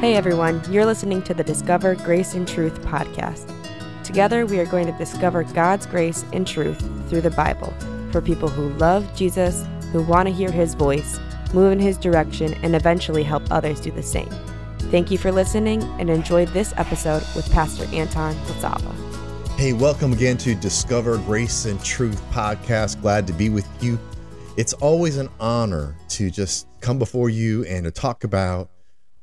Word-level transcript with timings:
Hey 0.00 0.14
everyone, 0.14 0.62
you're 0.72 0.86
listening 0.86 1.20
to 1.24 1.34
the 1.34 1.44
Discover 1.44 1.94
Grace 1.96 2.32
and 2.32 2.48
Truth 2.48 2.80
podcast. 2.80 3.52
Together, 4.02 4.46
we 4.46 4.58
are 4.58 4.64
going 4.64 4.86
to 4.86 4.96
discover 4.96 5.44
God's 5.44 5.84
grace 5.84 6.24
and 6.32 6.46
truth 6.46 6.80
through 7.10 7.20
the 7.20 7.30
Bible 7.30 7.74
for 8.10 8.22
people 8.22 8.48
who 8.48 8.70
love 8.78 9.14
Jesus, 9.14 9.66
who 9.92 10.02
want 10.02 10.26
to 10.26 10.32
hear 10.32 10.50
his 10.50 10.72
voice, 10.72 11.20
move 11.52 11.72
in 11.72 11.78
his 11.78 11.98
direction, 11.98 12.54
and 12.62 12.74
eventually 12.74 13.22
help 13.22 13.42
others 13.50 13.78
do 13.78 13.90
the 13.90 14.02
same. 14.02 14.30
Thank 14.90 15.10
you 15.10 15.18
for 15.18 15.30
listening 15.30 15.82
and 16.00 16.08
enjoy 16.08 16.46
this 16.46 16.72
episode 16.78 17.22
with 17.36 17.52
Pastor 17.52 17.84
Anton 17.94 18.34
Lazava. 18.46 19.58
Hey, 19.58 19.74
welcome 19.74 20.14
again 20.14 20.38
to 20.38 20.54
Discover 20.54 21.18
Grace 21.18 21.66
and 21.66 21.78
Truth 21.84 22.22
podcast. 22.30 23.02
Glad 23.02 23.26
to 23.26 23.34
be 23.34 23.50
with 23.50 23.68
you. 23.82 23.98
It's 24.56 24.72
always 24.72 25.18
an 25.18 25.28
honor 25.38 25.94
to 26.08 26.30
just 26.30 26.68
come 26.80 26.98
before 26.98 27.28
you 27.28 27.66
and 27.66 27.84
to 27.84 27.90
talk 27.90 28.24
about 28.24 28.70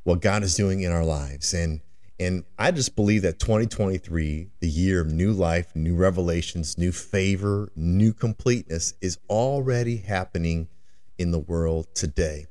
what 0.07 0.21
God 0.21 0.41
is 0.41 0.55
doing 0.55 0.83
in 0.83 0.91
our 0.93 1.03
lives. 1.03 1.53
And 1.53 1.81
and 2.17 2.45
I 2.57 2.71
just 2.71 2.95
believe 2.95 3.23
that 3.23 3.39
2023, 3.39 4.47
the 4.61 4.67
year 4.67 5.01
of 5.01 5.11
new 5.11 5.33
life, 5.33 5.75
new 5.75 5.95
revelations, 5.95 6.77
new 6.77 6.91
favor, 6.93 7.69
new 7.75 8.13
completeness, 8.13 8.93
is 9.01 9.19
already 9.29 9.97
happening 9.97 10.69
in 11.19 11.31
the 11.31 11.39
world 11.39 11.93
today. 11.93 12.47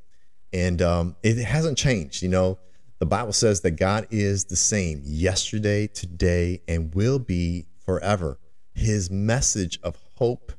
And 0.52 0.80
um, 0.82 1.16
it 1.24 1.42
hasn't 1.42 1.78
changed. 1.78 2.22
You 2.22 2.28
know, 2.28 2.58
the 3.00 3.06
Bible 3.06 3.32
says 3.32 3.62
that 3.62 3.72
God 3.72 4.06
is 4.10 4.44
the 4.44 4.54
same 4.54 5.00
yesterday, 5.02 5.88
today, 5.88 6.60
and 6.68 6.94
will 6.94 7.18
be 7.18 7.66
forever. 7.84 8.38
His 8.74 9.10
message 9.10 9.80
of 9.82 9.96
hope, 10.16 10.52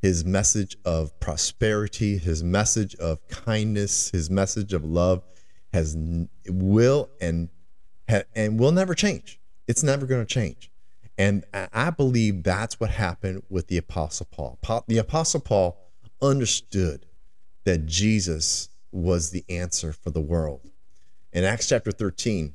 his 0.00 0.24
message 0.24 0.76
of 0.86 1.18
prosperity, 1.20 2.16
his 2.16 2.42
message 2.42 2.94
of 2.94 3.26
kindness, 3.28 4.10
his 4.10 4.30
message 4.30 4.72
of 4.72 4.84
love 4.84 5.22
has 5.74 5.96
will 6.48 7.10
and 7.20 7.50
and 8.34 8.58
will 8.58 8.72
never 8.72 8.94
change. 8.94 9.40
It's 9.66 9.82
never 9.82 10.06
going 10.06 10.24
to 10.24 10.32
change. 10.32 10.70
And 11.16 11.44
I 11.52 11.90
believe 11.90 12.42
that's 12.42 12.80
what 12.80 12.90
happened 12.90 13.42
with 13.48 13.68
the 13.68 13.76
Apostle 13.76 14.26
Paul. 14.30 14.58
The 14.88 14.98
Apostle 14.98 15.40
Paul 15.40 15.78
understood 16.20 17.06
that 17.64 17.86
Jesus 17.86 18.68
was 18.90 19.30
the 19.30 19.44
answer 19.48 19.92
for 19.92 20.10
the 20.10 20.20
world. 20.20 20.60
In 21.32 21.44
Acts 21.44 21.68
chapter 21.68 21.92
13, 21.92 22.54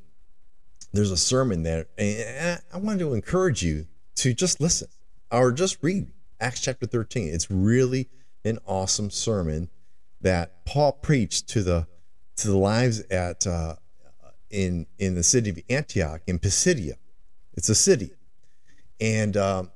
there's 0.92 1.10
a 1.10 1.16
sermon 1.16 1.62
there. 1.62 1.86
And 1.96 2.60
I 2.72 2.78
wanted 2.78 3.00
to 3.00 3.14
encourage 3.14 3.62
you 3.62 3.86
to 4.16 4.34
just 4.34 4.60
listen 4.60 4.88
or 5.30 5.52
just 5.52 5.78
read 5.82 6.08
Acts 6.40 6.60
chapter 6.60 6.86
13. 6.86 7.28
It's 7.32 7.50
really 7.50 8.08
an 8.44 8.58
awesome 8.66 9.10
sermon 9.10 9.70
that 10.20 10.64
Paul 10.66 10.92
preached 10.92 11.48
to 11.48 11.62
the 11.62 11.86
to 12.40 12.48
the 12.48 12.56
lives 12.56 13.00
at 13.10 13.46
uh, 13.46 13.76
in 14.50 14.86
in 14.98 15.14
the 15.14 15.22
city 15.22 15.50
of 15.50 15.58
Antioch 15.68 16.22
in 16.26 16.38
Pisidia. 16.38 16.94
It's 17.54 17.68
a 17.68 17.74
city, 17.74 18.10
and 19.00 19.36
um, 19.36 19.70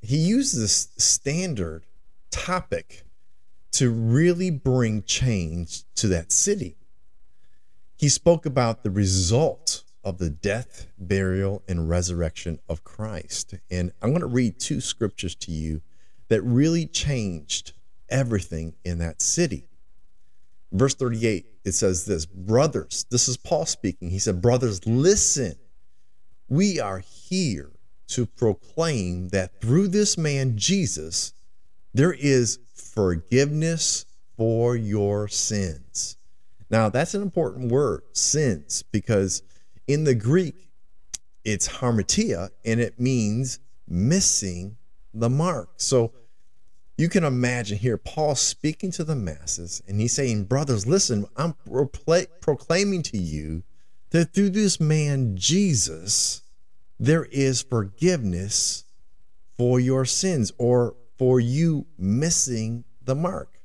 he 0.00 0.16
used 0.16 0.58
this 0.58 0.88
standard 0.96 1.84
topic 2.30 3.04
to 3.72 3.90
really 3.90 4.50
bring 4.50 5.02
change 5.02 5.84
to 5.94 6.08
that 6.08 6.32
city. 6.32 6.76
He 7.96 8.08
spoke 8.08 8.46
about 8.46 8.82
the 8.82 8.90
result 8.90 9.84
of 10.02 10.18
the 10.18 10.30
death, 10.30 10.86
burial, 10.98 11.62
and 11.68 11.88
resurrection 11.88 12.58
of 12.68 12.82
Christ. 12.82 13.54
And 13.70 13.92
I'm 14.00 14.10
going 14.10 14.20
to 14.22 14.26
read 14.26 14.58
two 14.58 14.80
scriptures 14.80 15.34
to 15.36 15.52
you 15.52 15.82
that 16.28 16.42
really 16.42 16.86
changed 16.86 17.72
everything 18.08 18.74
in 18.84 18.98
that 18.98 19.20
city. 19.20 19.69
Verse 20.72 20.94
38, 20.94 21.46
it 21.64 21.72
says 21.72 22.04
this 22.04 22.26
Brothers, 22.26 23.06
this 23.10 23.28
is 23.28 23.36
Paul 23.36 23.66
speaking. 23.66 24.10
He 24.10 24.18
said, 24.18 24.40
Brothers, 24.40 24.86
listen. 24.86 25.54
We 26.48 26.80
are 26.80 26.98
here 26.98 27.70
to 28.08 28.26
proclaim 28.26 29.28
that 29.28 29.60
through 29.60 29.88
this 29.88 30.18
man, 30.18 30.56
Jesus, 30.56 31.32
there 31.94 32.12
is 32.12 32.58
forgiveness 32.74 34.04
for 34.36 34.74
your 34.74 35.28
sins. 35.28 36.16
Now, 36.70 36.88
that's 36.88 37.14
an 37.14 37.22
important 37.22 37.70
word, 37.70 38.02
sins, 38.12 38.82
because 38.90 39.42
in 39.86 40.04
the 40.04 40.14
Greek, 40.14 40.70
it's 41.44 41.68
hamartia 41.68 42.50
and 42.64 42.80
it 42.80 43.00
means 43.00 43.58
missing 43.88 44.76
the 45.12 45.30
mark. 45.30 45.70
So 45.76 46.12
you 47.00 47.08
can 47.08 47.24
imagine 47.24 47.78
here 47.78 47.96
Paul 47.96 48.34
speaking 48.34 48.90
to 48.92 49.04
the 49.04 49.16
masses 49.16 49.82
and 49.88 49.98
he's 49.98 50.12
saying, 50.12 50.44
Brothers, 50.44 50.86
listen, 50.86 51.24
I'm 51.34 51.54
proclaiming 52.42 53.02
to 53.04 53.16
you 53.16 53.62
that 54.10 54.34
through 54.34 54.50
this 54.50 54.78
man, 54.78 55.34
Jesus, 55.34 56.42
there 56.98 57.24
is 57.24 57.62
forgiveness 57.62 58.84
for 59.56 59.80
your 59.80 60.04
sins 60.04 60.52
or 60.58 60.94
for 61.16 61.40
you 61.40 61.86
missing 61.96 62.84
the 63.02 63.14
mark. 63.14 63.60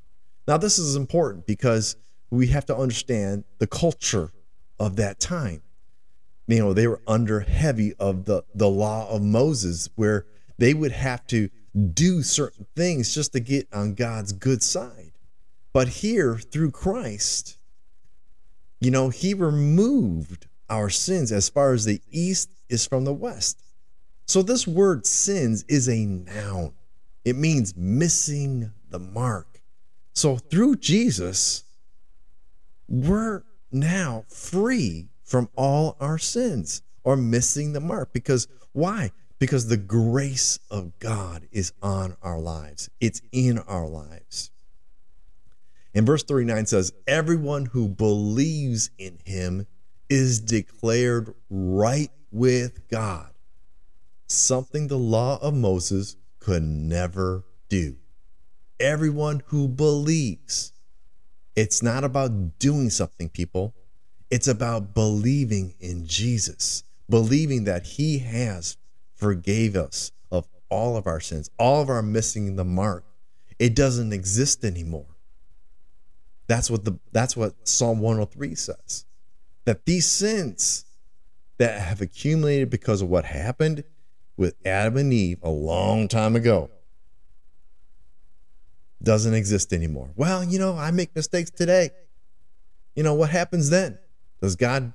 Now, 0.48 0.56
this 0.56 0.80
is 0.80 0.96
important 0.96 1.46
because 1.46 1.98
we 2.30 2.48
have 2.48 2.66
to 2.68 2.78
understand 2.78 3.44
the 3.58 3.68
culture 3.68 4.32
of 4.80 4.96
that 4.96 5.20
time. 5.20 5.62
You 6.48 6.60
know, 6.60 6.74
they 6.74 6.88
were 6.88 7.02
under 7.06 7.42
heavy 7.42 7.96
of 7.96 8.24
the, 8.24 8.44
the 8.54 8.70
law 8.70 9.10
of 9.10 9.22
Moses, 9.22 9.90
where 9.96 10.26
they 10.58 10.74
would 10.74 10.94
have 10.94 11.28
to 11.28 11.50
do 11.76 12.24
certain 12.24 12.66
things 12.76 13.14
just 13.14 13.34
to 13.34 13.40
get 13.40 13.68
on 13.74 13.96
God's 13.96 14.32
good 14.32 14.64
side. 14.64 15.12
But 15.74 15.90
here, 15.90 16.38
through 16.38 16.72
Christ, 16.72 17.58
you 18.80 18.92
know, 18.92 19.10
He 19.10 19.34
removed 19.34 20.48
our 20.70 20.90
sins 20.90 21.32
as 21.32 21.50
far 21.50 21.74
as 21.74 21.86
the 21.86 22.02
east 22.12 22.50
is 22.70 22.88
from 22.88 23.04
the 23.04 23.14
west. 23.14 23.62
So, 24.26 24.42
this 24.42 24.66
word 24.68 25.06
sins 25.06 25.66
is 25.68 25.90
a 25.90 26.06
noun, 26.06 26.74
it 27.24 27.36
means 27.36 27.76
missing 27.76 28.72
the 28.90 29.00
mark. 29.00 29.62
So, 30.14 30.38
through 30.38 30.78
Jesus, 30.78 31.64
we're 32.88 33.44
now 33.72 34.24
free 34.30 35.10
from 35.24 35.50
all 35.56 35.98
our 36.00 36.18
sins 36.18 36.82
or 37.04 37.18
missing 37.18 37.74
the 37.74 37.82
mark. 37.82 38.14
Because 38.14 38.48
why? 38.72 39.12
Because 39.40 39.68
the 39.68 39.78
grace 39.78 40.60
of 40.70 40.98
God 41.00 41.48
is 41.52 41.74
on 41.82 42.16
our 42.22 42.40
lives, 42.40 42.90
it's 43.00 43.22
in 43.32 43.60
our 43.60 43.88
lives. 43.88 44.52
And 45.94 46.06
verse 46.06 46.24
39 46.24 46.66
says, 46.66 46.94
Everyone 47.08 47.68
who 47.68 47.88
believes 47.88 48.90
in 48.98 49.20
him 49.26 49.66
is 50.10 50.42
declared 50.42 51.34
right 51.50 52.12
with 52.32 52.88
God, 52.90 53.32
something 54.28 54.88
the 54.88 54.98
law 54.98 55.40
of 55.42 55.54
Moses 55.54 56.18
could 56.40 56.64
never 56.64 57.46
do. 57.70 57.96
Everyone 58.80 59.42
who 59.48 59.68
believes. 59.68 60.74
It's 61.56 61.82
not 61.82 62.04
about 62.04 62.60
doing 62.60 62.90
something, 62.90 63.30
people. 63.30 63.74
It's 64.30 64.50
about 64.50 64.94
believing 64.94 65.76
in 65.80 66.06
Jesus, 66.06 66.84
believing 67.10 67.64
that 67.64 67.86
he 67.86 68.20
has 68.20 68.76
forgave 69.16 69.76
us 69.76 70.12
of 70.32 70.48
all 70.70 70.98
of 70.98 71.08
our 71.08 71.20
sins, 71.20 71.50
all 71.58 71.82
of 71.82 71.90
our 71.90 72.02
missing 72.02 72.56
the 72.56 72.66
mark. 72.66 73.06
It 73.58 73.76
doesn't 73.76 74.14
exist 74.14 74.66
anymore. 74.66 75.16
That's 76.48 76.70
what 76.70 76.86
the 76.86 77.00
that's 77.12 77.36
what 77.36 77.68
Psalm 77.68 78.00
103 78.00 78.56
says. 78.56 79.06
That 79.66 79.86
these 79.86 80.06
sins 80.06 80.86
that 81.58 81.80
have 81.80 82.02
accumulated 82.02 82.70
because 82.70 83.02
of 83.02 83.10
what 83.10 83.26
happened 83.26 83.84
with 84.38 84.56
Adam 84.66 84.98
and 84.98 85.14
Eve 85.14 85.40
a 85.42 85.50
long 85.50 86.08
time 86.08 86.36
ago 86.36 86.70
doesn't 89.02 89.34
exist 89.34 89.72
anymore. 89.72 90.10
Well, 90.16 90.44
you 90.44 90.60
know, 90.60 90.78
I 90.78 90.92
make 90.92 91.16
mistakes 91.16 91.50
today. 91.50 91.92
You 92.96 93.04
know, 93.04 93.14
what 93.14 93.30
happens 93.30 93.70
then? 93.70 93.98
Does 94.42 94.56
God 94.56 94.94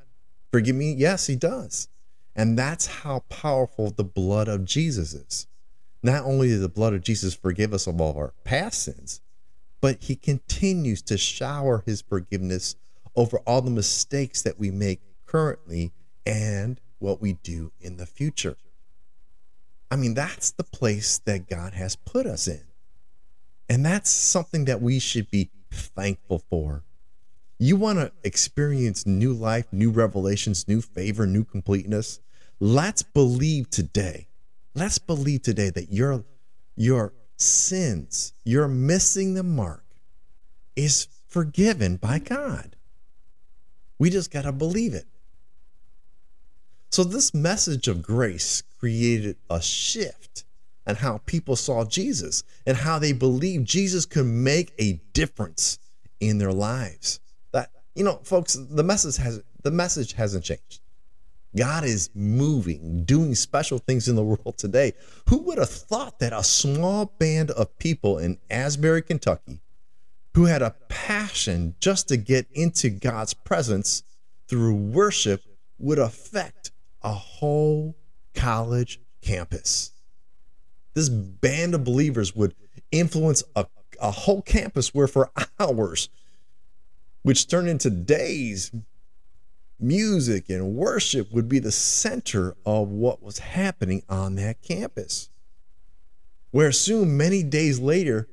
forgive 0.53 0.77
me? 0.77 0.93
Yes, 0.93 1.27
he 1.27 1.37
does. 1.37 1.89
And 2.35 2.59
that's 2.59 2.87
how 2.87 3.25
powerful 3.29 3.91
the 3.91 4.05
blood 4.05 4.49
of 4.49 4.65
Jesus 4.65 5.15
is. 5.15 5.47
Not 6.03 6.25
only 6.25 6.49
did 6.49 6.61
the 6.61 6.69
blood 6.69 6.95
of 6.95 7.03
Jesus 7.03 7.35
forgive 7.35 7.75
us 7.75 7.87
of 7.87 8.01
all 8.01 8.17
our 8.17 8.33
past 8.45 8.83
sins, 8.85 9.21
but 9.81 10.05
he 10.05 10.17
continues 10.17 11.03
to 11.03 11.19
shower 11.19 11.83
his 11.85 12.01
forgiveness 12.01 12.77
over 13.17 13.39
all 13.41 13.61
the 13.61 13.71
mistakes 13.71 14.43
that 14.43 14.59
we 14.59 14.71
make 14.71 15.01
currently 15.27 15.93
and 16.25 16.81
what 16.99 17.21
we 17.21 17.35
do 17.35 17.73
in 17.81 17.97
the 17.97 18.07
future. 18.07 18.57
I 19.91 19.97
mean, 19.97 20.15
that's 20.15 20.53
the 20.53 20.65
place 20.65 21.19
that 21.19 21.49
God 21.49 21.75
has 21.75 21.97
put 21.97 22.27
us 22.27 22.47
in. 22.47 22.63
And 23.69 23.85
that's 23.85 24.11
something 24.11 24.67
that 24.67 24.81
we 24.81 24.99
should 24.99 25.31
be 25.31 25.51
thankful 25.71 26.43
for. 26.51 26.85
You 27.63 27.77
want 27.77 27.99
to 27.99 28.11
experience 28.25 29.05
new 29.05 29.35
life, 29.35 29.67
new 29.71 29.91
revelations, 29.91 30.67
new 30.67 30.81
favor, 30.81 31.27
new 31.27 31.45
completeness? 31.45 32.19
Let's 32.59 33.03
believe 33.03 33.69
today. 33.69 34.29
Let's 34.75 34.97
believe 34.97 35.43
today 35.43 35.69
that 35.69 35.93
your 35.93 36.25
your 36.75 37.13
sins, 37.37 38.33
you're 38.45 38.67
missing 38.67 39.35
the 39.35 39.43
mark, 39.43 39.85
is 40.75 41.07
forgiven 41.29 41.97
by 41.97 42.19
God. 42.19 42.77
We 43.99 44.09
just 44.09 44.31
got 44.31 44.43
to 44.43 44.53
believe 44.53 44.95
it. 44.95 45.05
So, 46.89 47.05
this 47.05 47.35
message 47.35 47.89
of 47.89 48.01
grace 48.01 48.63
created 48.79 49.37
a 49.51 49.61
shift 49.61 50.45
in 50.87 50.97
how 50.97 51.19
people 51.27 51.57
saw 51.57 51.85
Jesus 51.85 52.43
and 52.67 52.79
how 52.79 52.99
they 52.99 53.13
believed 53.13 53.67
Jesus 53.67 54.07
could 54.07 54.25
make 54.25 54.73
a 54.79 54.95
difference 55.13 55.79
in 56.21 56.39
their 56.39 56.55
lives. 56.55 57.21
You 57.95 58.05
know, 58.05 58.21
folks, 58.23 58.55
the 58.55 58.85
message 58.85 59.17
has 59.17 59.43
the 59.63 59.71
message 59.71 60.13
hasn't 60.15 60.45
changed. 60.45 60.81
God 61.57 61.85
is 61.85 62.11
moving, 62.15 63.05
doing 63.05 63.35
special 63.35 63.79
things 63.79 64.09
in 64.09 64.15
the 64.15 64.23
world 64.25 64.57
today. 64.57 64.93
Who 65.29 65.39
would 65.43 65.59
have 65.59 65.71
thought 65.71 66.19
that 66.21 66.33
a 66.33 66.45
small 66.45 67.07
band 67.19 67.51
of 67.51 67.77
people 67.79 68.19
in 68.19 68.39
Asbury, 68.51 69.03
Kentucky, 69.03 69.61
who 70.35 70.45
had 70.45 70.63
a 70.63 70.77
passion 70.89 71.75
just 71.81 72.09
to 72.09 72.17
get 72.17 72.47
into 72.53 72.89
God's 72.91 73.35
presence 73.35 74.05
through 74.49 74.75
worship, 74.75 75.43
would 75.79 75.99
affect 75.99 76.71
a 77.03 77.13
whole 77.13 77.97
college 78.35 79.01
campus? 79.21 79.93
This 80.95 81.09
band 81.09 81.75
of 81.75 81.85
believers 81.85 82.35
would 82.35 82.55
influence 82.93 83.43
a, 83.57 83.67
a 84.01 84.11
whole 84.11 84.43
campus 84.43 84.95
where 84.95 85.09
for 85.09 85.31
hours, 85.59 86.09
which 87.23 87.49
turned 87.49 87.69
into 87.69 87.91
days, 87.91 88.73
music 89.79 90.49
and 90.49 90.75
worship 90.75 91.33
would 91.33 91.49
be 91.49 91.59
the 91.59 91.73
center 91.73 92.55
of 92.65 92.89
what 92.89 93.23
was 93.23 93.39
happening 93.39 94.03
on 94.09 94.37
that 94.37 94.63
campus. 94.63 95.31
Where 96.51 96.73
soon, 96.73 97.17
many 97.17 97.43
days 97.43 97.79
later, 97.79 98.29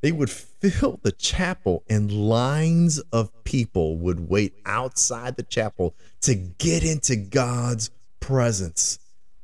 they 0.00 0.12
would 0.12 0.30
fill 0.30 1.00
the 1.02 1.12
chapel 1.12 1.82
and 1.88 2.12
lines 2.12 3.00
of 3.12 3.32
people 3.44 3.96
would 3.96 4.28
wait 4.28 4.54
outside 4.64 5.36
the 5.36 5.42
chapel 5.42 5.94
to 6.20 6.34
get 6.34 6.84
into 6.84 7.16
God's 7.16 7.90
presence. 8.20 9.00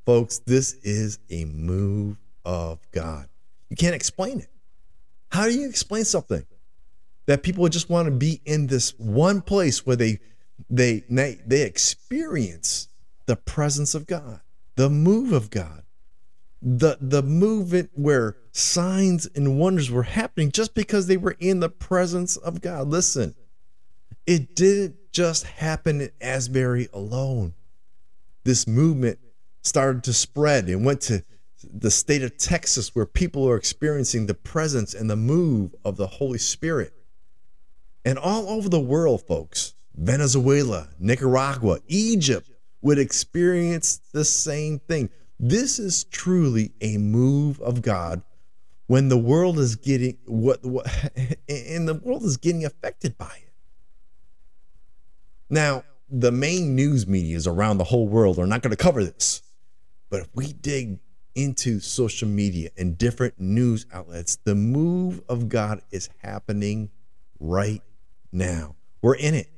Folks, 0.07 0.39
this 0.39 0.75
is 0.83 1.19
a 1.31 1.45
move 1.47 2.17
of 2.45 2.79
God. 2.93 3.29
You 3.69 3.77
can't 3.77 3.95
explain 3.95 4.39
it. 4.41 4.49
How 5.31 5.47
do 5.47 5.53
you 5.59 5.69
explain 5.69 6.05
something 6.05 6.45
that 7.27 7.43
people 7.43 7.69
just 7.69 7.91
want 7.91 8.07
to 8.07 8.13
be 8.13 8.41
in 8.45 8.67
this 8.67 8.91
one 8.99 9.41
place 9.41 9.87
where 9.87 9.97
they 9.97 10.21
they 10.71 11.05
they 11.09 11.63
experience 11.63 12.89
the 13.27 13.37
presence 13.37 13.95
of 13.95 14.07
God, 14.07 14.41
the 14.77 14.91
move 14.91 15.33
of 15.33 15.51
God, 15.51 15.83
the 16.61 16.99
the 17.01 17.23
movement 17.23 17.91
where 17.95 18.37
signs 18.53 19.27
and 19.35 19.59
wonders 19.59 19.91
were 19.91 20.03
happening 20.03 20.51
just 20.51 20.75
because 20.75 21.07
they 21.07 21.17
were 21.17 21.37
in 21.41 21.61
the 21.61 21.69
presence 21.69 22.37
of 22.37 22.61
God. 22.61 22.89
Listen, 22.89 23.35
it 24.27 24.55
didn't 24.55 24.97
just 25.13 25.45
happen 25.45 26.01
in 26.01 26.11
Asbury 26.21 26.89
alone. 26.93 27.55
This 28.45 28.67
movement 28.67 29.19
started 29.63 30.05
to 30.05 30.13
spread 30.13 30.69
and 30.69 30.85
went 30.85 31.01
to 31.03 31.25
the 31.63 31.91
state 31.91 32.23
of 32.23 32.37
Texas 32.37 32.95
where 32.95 33.07
people 33.07 33.49
are 33.49 33.57
experiencing 33.57 34.27
the 34.27 34.35
presence 34.35 34.93
and 34.93 35.09
the 35.09 35.17
move 35.17 35.75
of 35.85 35.97
the 35.97 36.07
Holy 36.07 36.39
Spirit. 36.39 36.93
And 38.05 38.19
all 38.19 38.49
over 38.51 38.69
the 38.69 38.81
world, 38.81 39.27
folks, 39.27 39.75
Venezuela, 39.95 40.89
Nicaragua, 40.99 41.79
Egypt 41.89 42.51
would 42.83 42.99
experience 42.99 44.01
the 44.13 44.25
same 44.25 44.79
thing. 44.79 45.09
This 45.41 45.79
is 45.79 46.05
truly 46.05 46.73
a 46.81 46.99
move 46.99 47.61
of 47.61 47.81
God 47.81 48.23
when 48.87 49.09
the 49.09 49.17
world 49.17 49.59
is 49.59 49.77
getting 49.77 50.19
what, 50.27 50.65
what 50.65 50.87
and 51.49 51.89
the 51.89 51.95
world 51.95 52.25
is 52.25 52.37
getting 52.37 52.65
affected 52.65 53.17
by 53.17 53.33
it. 53.37 53.53
Now, 55.49 55.85
the 56.11 56.33
main 56.33 56.75
news 56.75 57.07
medias 57.07 57.47
around 57.47 57.79
the 57.79 57.85
whole 57.85 58.07
world 58.07 58.39
are 58.39 58.47
not 58.47 58.63
going 58.63 58.71
to 58.71 58.77
cover 58.77 59.03
this. 59.03 59.43
But 60.11 60.21
if 60.21 60.29
we 60.35 60.53
dig 60.53 60.99
into 61.35 61.81
social 61.81 62.29
media 62.29 62.71
and 62.77 62.97
different 62.97 63.41
news 63.41 63.87
outlets, 63.93 64.37
the 64.45 64.55
move 64.55 65.23
of 65.29 65.49
God 65.49 65.81
is 65.91 66.11
happening 66.23 66.91
right 67.41 67.83
now. 68.35 68.75
We're 69.01 69.15
in 69.15 69.35
it. 69.35 69.49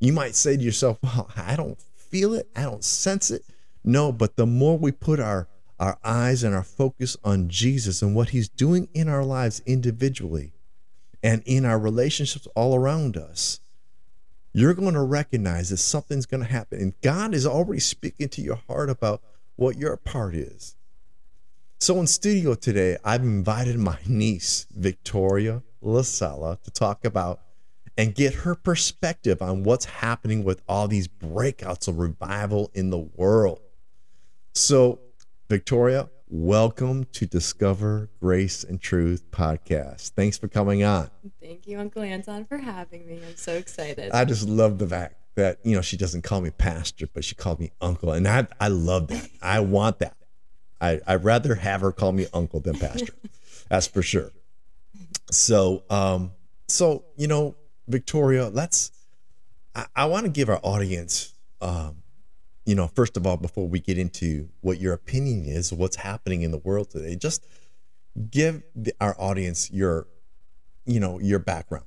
You 0.00 0.12
might 0.12 0.34
say 0.34 0.56
to 0.56 0.62
yourself, 0.62 0.98
well, 1.02 1.30
I 1.36 1.56
don't 1.56 1.80
feel 1.80 2.34
it, 2.34 2.48
I 2.54 2.62
don't 2.62 2.84
sense 2.84 3.30
it. 3.30 3.42
No, 3.84 4.12
but 4.12 4.36
the 4.36 4.46
more 4.46 4.78
we 4.78 4.92
put 4.92 5.20
our, 5.20 5.48
our 5.78 5.98
eyes 6.04 6.42
and 6.42 6.54
our 6.54 6.62
focus 6.62 7.16
on 7.24 7.48
Jesus 7.48 8.02
and 8.02 8.14
what 8.14 8.30
he's 8.30 8.48
doing 8.48 8.88
in 8.94 9.08
our 9.08 9.24
lives 9.24 9.62
individually 9.66 10.52
and 11.22 11.42
in 11.46 11.64
our 11.64 11.78
relationships 11.78 12.46
all 12.54 12.74
around 12.74 13.16
us, 13.16 13.60
you're 14.52 14.74
going 14.74 14.94
to 14.94 15.02
recognize 15.02 15.68
that 15.70 15.76
something's 15.76 16.26
going 16.26 16.42
to 16.42 16.50
happen. 16.50 16.80
And 16.80 17.00
God 17.02 17.34
is 17.34 17.46
already 17.46 17.80
speaking 17.80 18.28
to 18.30 18.42
your 18.42 18.60
heart 18.68 18.88
about 18.88 19.22
what 19.56 19.76
your 19.76 19.96
part 19.96 20.34
is. 20.34 20.76
So 21.78 22.00
in 22.00 22.06
studio 22.06 22.54
today, 22.54 22.96
I've 23.04 23.22
invited 23.22 23.78
my 23.78 23.98
niece, 24.06 24.66
Victoria 24.74 25.62
Lasala, 25.82 26.62
to 26.62 26.70
talk 26.70 27.04
about 27.04 27.40
and 27.96 28.14
get 28.14 28.34
her 28.34 28.54
perspective 28.54 29.40
on 29.40 29.62
what's 29.62 29.86
happening 29.86 30.44
with 30.44 30.62
all 30.68 30.88
these 30.88 31.08
breakouts 31.08 31.88
of 31.88 31.98
revival 31.98 32.70
in 32.74 32.90
the 32.90 32.98
world. 32.98 33.60
So, 34.54 35.00
Victoria, 35.48 36.08
welcome 36.28 37.04
to 37.12 37.26
Discover 37.26 38.10
Grace 38.20 38.64
and 38.64 38.80
Truth 38.80 39.30
podcast. 39.30 40.10
Thanks 40.10 40.36
for 40.36 40.48
coming 40.48 40.82
on. 40.82 41.10
Thank 41.40 41.66
you, 41.66 41.78
Uncle 41.78 42.02
Anton, 42.02 42.44
for 42.44 42.58
having 42.58 43.06
me. 43.06 43.20
I'm 43.26 43.36
so 43.36 43.54
excited. 43.54 44.12
I 44.12 44.24
just 44.24 44.48
love 44.48 44.78
the 44.78 44.86
fact 44.86 45.16
that, 45.36 45.58
you 45.62 45.74
know, 45.74 45.82
she 45.82 45.96
doesn't 45.96 46.22
call 46.22 46.40
me 46.40 46.50
pastor, 46.50 47.06
but 47.12 47.24
she 47.24 47.34
called 47.34 47.60
me 47.60 47.70
uncle. 47.80 48.12
And 48.12 48.26
I, 48.26 48.46
I 48.60 48.68
love 48.68 49.08
that. 49.08 49.28
I 49.40 49.60
want 49.60 50.00
that. 50.00 50.16
I, 50.80 51.00
I'd 51.06 51.24
rather 51.24 51.54
have 51.54 51.80
her 51.80 51.92
call 51.92 52.12
me 52.12 52.26
uncle 52.34 52.60
than 52.60 52.78
pastor. 52.78 53.14
That's 53.68 53.86
for 53.86 54.02
sure. 54.02 54.32
So, 55.30 55.84
um, 55.90 56.32
so, 56.68 57.04
you 57.16 57.28
know, 57.28 57.56
Victoria, 57.88 58.48
let's. 58.48 58.90
I, 59.74 59.86
I 59.94 60.04
want 60.06 60.26
to 60.26 60.30
give 60.30 60.48
our 60.48 60.60
audience, 60.62 61.34
um, 61.60 62.02
you 62.64 62.74
know, 62.74 62.88
first 62.88 63.16
of 63.16 63.26
all, 63.26 63.36
before 63.36 63.68
we 63.68 63.80
get 63.80 63.98
into 63.98 64.48
what 64.60 64.80
your 64.80 64.92
opinion 64.94 65.44
is, 65.44 65.72
what's 65.72 65.96
happening 65.96 66.42
in 66.42 66.50
the 66.50 66.58
world 66.58 66.90
today, 66.90 67.16
just 67.16 67.46
give 68.30 68.62
the, 68.74 68.94
our 69.00 69.14
audience 69.18 69.70
your, 69.70 70.06
you 70.84 71.00
know, 71.00 71.20
your 71.20 71.38
background. 71.38 71.84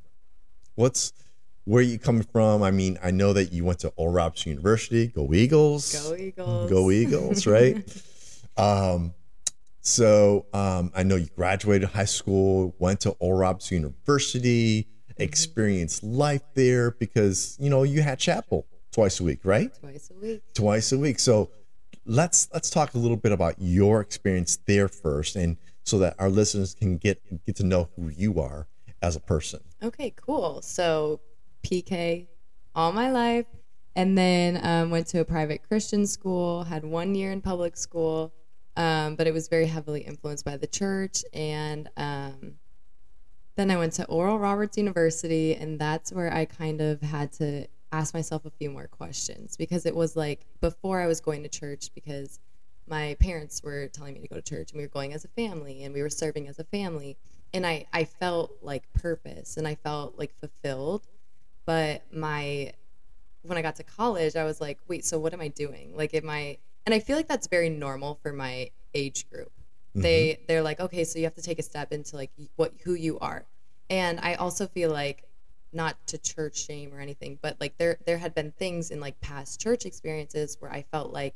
What's 0.76 1.14
where 1.66 1.84
you 1.84 2.00
coming 2.00 2.24
from? 2.24 2.64
I 2.64 2.72
mean, 2.72 2.98
I 3.04 3.12
know 3.12 3.34
that 3.34 3.52
you 3.52 3.66
went 3.66 3.80
to 3.80 3.90
Oral 3.96 4.14
Roberts 4.14 4.46
University. 4.46 5.08
Go 5.08 5.34
Eagles! 5.34 6.10
Go 6.10 6.16
Eagles! 6.16 6.70
Go 6.70 6.92
Eagles! 6.92 7.46
Right. 7.46 7.84
um, 8.58 9.14
so 9.82 10.46
um, 10.54 10.92
I 10.96 11.04
know 11.04 11.16
you 11.16 11.28
graduated 11.36 11.90
high 11.90 12.06
school, 12.06 12.76
went 12.80 13.02
to 13.02 13.12
Oral 13.20 13.40
Roberts 13.40 13.72
University 13.72 14.88
experience 15.20 16.02
life 16.04 16.44
there 16.56 16.92
because 16.92 17.58
you 17.60 17.70
know 17.70 17.84
you 17.84 18.02
had 18.02 18.20
chapel 18.20 18.66
twice 18.92 19.20
a 19.20 19.24
week, 19.24 19.40
right? 19.44 19.74
Twice 19.80 20.12
a 20.12 20.14
week. 20.20 20.42
Twice 20.54 20.92
a 20.92 20.98
week. 20.98 21.20
So 21.20 21.50
let's 22.06 22.50
let's 22.54 22.70
talk 22.70 22.94
a 22.94 22.98
little 22.98 23.18
bit 23.18 23.32
about 23.32 23.56
your 23.60 24.02
experience 24.02 24.58
there 24.66 24.88
first, 24.88 25.36
and 25.36 25.58
so 25.84 26.00
that 26.00 26.16
our 26.20 26.30
listeners 26.30 26.74
can 26.74 26.98
get 26.98 27.22
get 27.46 27.56
to 27.58 27.64
know 27.64 27.90
who 27.96 28.10
you 28.10 28.40
are 28.40 28.68
as 29.02 29.16
a 29.16 29.20
person. 29.20 29.60
Okay, 29.84 30.14
cool. 30.16 30.62
So 30.62 31.20
PK 31.64 32.28
all 32.76 32.92
my 32.92 33.12
life, 33.12 33.46
and 33.96 34.18
then 34.18 34.60
um, 34.64 34.90
went 34.90 35.08
to 35.08 35.20
a 35.20 35.26
private 35.26 35.62
Christian 35.68 36.06
school. 36.06 36.64
Had 36.64 36.84
one 36.84 37.16
year 37.16 37.32
in 37.32 37.42
public 37.42 37.78
school, 37.78 38.34
um, 38.78 39.16
but 39.16 39.28
it 39.28 39.34
was 39.34 39.48
very 39.48 39.66
heavily 39.66 40.02
influenced 40.02 40.46
by 40.46 40.58
the 40.58 40.68
church 40.68 41.24
and. 41.34 41.90
Um, 41.98 42.56
then 43.60 43.72
I 43.72 43.76
went 43.76 43.92
to 43.94 44.06
Oral 44.06 44.40
Roberts 44.40 44.78
University, 44.78 45.54
and 45.54 45.78
that's 45.78 46.14
where 46.14 46.34
I 46.34 46.46
kind 46.46 46.80
of 46.80 47.02
had 47.02 47.34
to 47.34 47.68
ask 47.92 48.14
myself 48.14 48.46
a 48.46 48.50
few 48.50 48.70
more 48.70 48.88
questions 48.88 49.58
because 49.58 49.86
it 49.86 49.94
was 49.94 50.16
like 50.16 50.46
before 50.62 51.02
I 51.02 51.08
was 51.08 51.20
going 51.20 51.44
to 51.44 51.50
church 51.50 51.90
because 51.94 52.40
my 52.88 53.18
parents 53.20 53.62
were 53.62 53.90
telling 53.90 54.14
me 54.14 54.22
to 54.22 54.30
go 54.30 54.38
to 54.38 54.42
church 54.42 54.72
and 54.72 54.78
we 54.78 54.86
were 54.86 54.92
going 54.92 55.14
as 55.14 55.26
a 55.26 55.28
family 55.28 55.84
and 55.84 55.94
we 55.94 56.02
were 56.02 56.10
serving 56.10 56.48
as 56.48 56.58
a 56.58 56.64
family. 56.64 57.18
And 57.54 57.68
I, 57.68 57.86
I 57.92 58.06
felt 58.06 58.54
like 58.62 58.84
purpose 58.94 59.58
and 59.58 59.68
I 59.68 59.76
felt 59.76 60.18
like 60.18 60.34
fulfilled. 60.40 61.06
But 61.66 62.04
my 62.14 62.72
when 63.42 63.58
I 63.58 63.62
got 63.62 63.76
to 63.78 63.84
college 63.84 64.36
I 64.36 64.44
was 64.44 64.62
like 64.62 64.80
wait 64.88 65.06
so 65.06 65.20
what 65.20 65.34
am 65.34 65.42
I 65.42 65.50
doing? 65.50 65.96
Like 65.96 66.14
am 66.14 66.30
I 66.30 66.60
and 66.86 66.96
I 66.96 67.00
feel 67.00 67.18
like 67.18 67.28
that's 67.28 67.48
very 67.48 67.70
normal 67.70 68.20
for 68.24 68.32
my 68.32 68.70
age 68.94 69.30
group 69.30 69.52
Mm-hmm. 69.90 70.02
They 70.02 70.40
they're 70.48 70.62
like, 70.62 70.80
okay, 70.80 71.04
so 71.04 71.20
you 71.20 71.26
have 71.26 71.36
to 71.36 71.42
take 71.42 71.60
a 71.60 71.64
step 71.64 71.92
into 71.92 72.16
like 72.16 72.32
what 72.56 72.74
who 72.84 72.94
you 72.94 73.20
are. 73.20 73.46
And 73.90 74.20
I 74.22 74.36
also 74.36 74.68
feel 74.68 74.92
like 74.92 75.24
not 75.74 75.96
to 76.08 76.18
church 76.18 76.66
shame 76.66 76.94
or 76.94 77.00
anything, 77.00 77.40
but 77.42 77.58
like 77.60 77.78
there 77.78 77.98
there 78.06 78.18
had 78.18 78.34
been 78.34 78.52
things 78.52 78.92
in 78.92 79.00
like 79.00 79.20
past 79.22 79.62
church 79.62 79.86
experiences 79.86 80.58
where 80.60 80.72
I 80.72 80.84
felt 80.92 81.12
like 81.12 81.36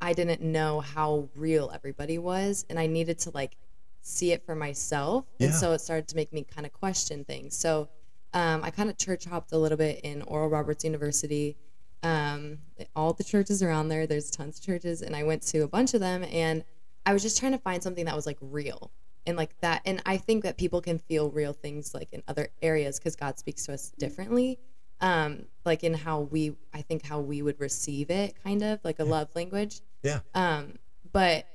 I 0.00 0.12
didn't 0.12 0.40
know 0.40 0.80
how 0.80 1.28
real 1.34 1.70
everybody 1.74 2.18
was 2.18 2.64
and 2.70 2.78
I 2.78 2.86
needed 2.86 3.18
to 3.20 3.30
like 3.30 3.56
see 4.00 4.32
it 4.32 4.44
for 4.46 4.54
myself. 4.54 5.24
Yeah. 5.38 5.46
And 5.46 5.54
so 5.54 5.72
it 5.72 5.80
started 5.80 6.08
to 6.08 6.16
make 6.16 6.32
me 6.32 6.44
kind 6.44 6.66
of 6.66 6.72
question 6.72 7.24
things. 7.24 7.56
So 7.56 7.88
um, 8.34 8.62
I 8.62 8.70
kind 8.70 8.90
of 8.90 8.96
church 8.98 9.24
hopped 9.24 9.52
a 9.52 9.58
little 9.58 9.78
bit 9.78 10.00
in 10.04 10.22
Oral 10.22 10.48
Roberts 10.48 10.84
University 10.84 11.56
Um, 12.02 12.58
all 12.94 13.12
the 13.12 13.24
churches 13.24 13.60
around 13.60 13.88
there, 13.88 14.06
there's 14.06 14.30
tons 14.30 14.60
of 14.60 14.64
churches, 14.64 15.02
and 15.02 15.16
I 15.16 15.24
went 15.24 15.42
to 15.50 15.64
a 15.64 15.66
bunch 15.66 15.94
of 15.94 16.00
them, 16.00 16.22
and 16.30 16.62
I 17.08 17.14
was 17.14 17.22
just 17.22 17.38
trying 17.38 17.52
to 17.52 17.58
find 17.58 17.82
something 17.82 18.04
that 18.04 18.14
was 18.14 18.26
like 18.26 18.36
real 18.42 18.90
and 19.24 19.34
like 19.34 19.58
that. 19.62 19.80
And 19.86 20.02
I 20.04 20.18
think 20.18 20.44
that 20.44 20.58
people 20.58 20.82
can 20.82 20.98
feel 20.98 21.30
real 21.30 21.54
things 21.54 21.94
like 21.94 22.12
in 22.12 22.22
other 22.28 22.50
areas 22.60 22.98
because 22.98 23.16
God 23.16 23.38
speaks 23.38 23.64
to 23.64 23.72
us 23.72 23.92
differently. 23.98 24.58
Um, 25.00 25.46
like 25.64 25.84
in 25.84 25.94
how 25.94 26.20
we, 26.20 26.54
I 26.74 26.82
think 26.82 27.06
how 27.06 27.20
we 27.20 27.40
would 27.40 27.58
receive 27.60 28.10
it, 28.10 28.34
kind 28.44 28.62
of 28.62 28.80
like 28.84 28.98
a 28.98 29.04
love 29.04 29.28
language. 29.34 29.80
Yeah. 30.02 30.20
Um, 30.34 30.74
but 31.10 31.46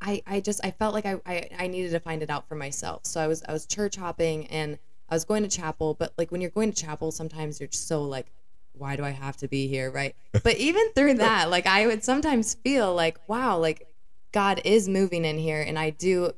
I, 0.00 0.22
I 0.26 0.40
just 0.40 0.64
I 0.64 0.70
felt 0.70 0.94
like 0.94 1.04
I, 1.04 1.20
I, 1.26 1.50
I 1.58 1.66
needed 1.66 1.90
to 1.90 2.00
find 2.00 2.22
it 2.22 2.30
out 2.30 2.48
for 2.48 2.54
myself. 2.54 3.04
So 3.04 3.20
I 3.20 3.26
was 3.26 3.42
I 3.46 3.52
was 3.52 3.66
church 3.66 3.96
hopping 3.96 4.46
and 4.46 4.78
I 5.10 5.14
was 5.14 5.26
going 5.26 5.42
to 5.42 5.50
chapel, 5.50 5.92
but 5.98 6.14
like 6.16 6.32
when 6.32 6.40
you're 6.40 6.50
going 6.50 6.72
to 6.72 6.82
chapel, 6.82 7.12
sometimes 7.12 7.60
you're 7.60 7.68
just 7.68 7.88
so 7.88 8.04
like, 8.04 8.32
why 8.72 8.96
do 8.96 9.04
I 9.04 9.10
have 9.10 9.36
to 9.38 9.48
be 9.48 9.68
here, 9.68 9.90
right? 9.90 10.16
But 10.32 10.56
even 10.56 10.92
through 10.94 11.14
that, 11.18 11.50
like 11.50 11.66
I 11.66 11.86
would 11.86 12.02
sometimes 12.02 12.54
feel 12.54 12.94
like, 12.94 13.18
wow, 13.28 13.58
like 13.58 13.87
God 14.32 14.60
is 14.64 14.88
moving 14.88 15.24
in 15.24 15.38
here, 15.38 15.62
and 15.62 15.78
I 15.78 15.90
do, 15.90 16.32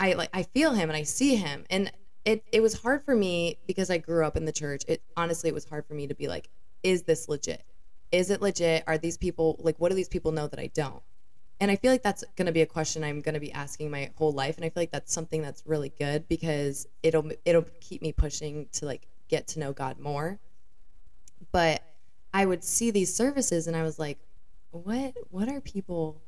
I 0.00 0.14
like 0.14 0.30
I 0.32 0.42
feel 0.42 0.72
Him 0.72 0.90
and 0.90 0.96
I 0.96 1.02
see 1.02 1.36
Him, 1.36 1.64
and 1.70 1.92
it 2.24 2.44
it 2.52 2.60
was 2.60 2.80
hard 2.80 3.04
for 3.04 3.14
me 3.14 3.58
because 3.66 3.90
I 3.90 3.98
grew 3.98 4.24
up 4.24 4.36
in 4.36 4.44
the 4.44 4.52
church. 4.52 4.84
It 4.88 5.02
honestly 5.16 5.48
it 5.48 5.54
was 5.54 5.64
hard 5.64 5.86
for 5.86 5.94
me 5.94 6.06
to 6.06 6.14
be 6.14 6.28
like, 6.28 6.48
is 6.82 7.02
this 7.02 7.28
legit? 7.28 7.64
Is 8.12 8.30
it 8.30 8.40
legit? 8.40 8.84
Are 8.86 8.98
these 8.98 9.16
people 9.16 9.56
like 9.60 9.76
what 9.78 9.90
do 9.90 9.94
these 9.94 10.08
people 10.08 10.32
know 10.32 10.46
that 10.46 10.58
I 10.58 10.68
don't? 10.68 11.02
and 11.60 11.70
I 11.70 11.76
feel 11.76 11.90
like 11.90 12.02
that's 12.02 12.24
going 12.36 12.46
to 12.46 12.52
be 12.52 12.62
a 12.62 12.66
question 12.66 13.02
I'm 13.02 13.20
going 13.20 13.34
to 13.34 13.40
be 13.40 13.52
asking 13.52 13.90
my 13.90 14.10
whole 14.16 14.32
life, 14.32 14.56
and 14.56 14.64
I 14.64 14.68
feel 14.68 14.82
like 14.82 14.92
that's 14.92 15.12
something 15.12 15.42
that's 15.42 15.62
really 15.66 15.92
good 15.98 16.28
because 16.28 16.86
it'll 17.02 17.30
it'll 17.44 17.66
keep 17.80 18.00
me 18.00 18.12
pushing 18.12 18.66
to 18.72 18.86
like 18.86 19.08
get 19.28 19.48
to 19.48 19.58
know 19.60 19.72
God 19.72 19.98
more. 19.98 20.38
But 21.52 21.82
I 22.32 22.46
would 22.46 22.62
see 22.62 22.90
these 22.90 23.14
services, 23.14 23.66
and 23.66 23.76
I 23.76 23.82
was 23.82 23.98
like, 23.98 24.18
what 24.70 25.14
What 25.30 25.48
are 25.48 25.60
people? 25.60 26.22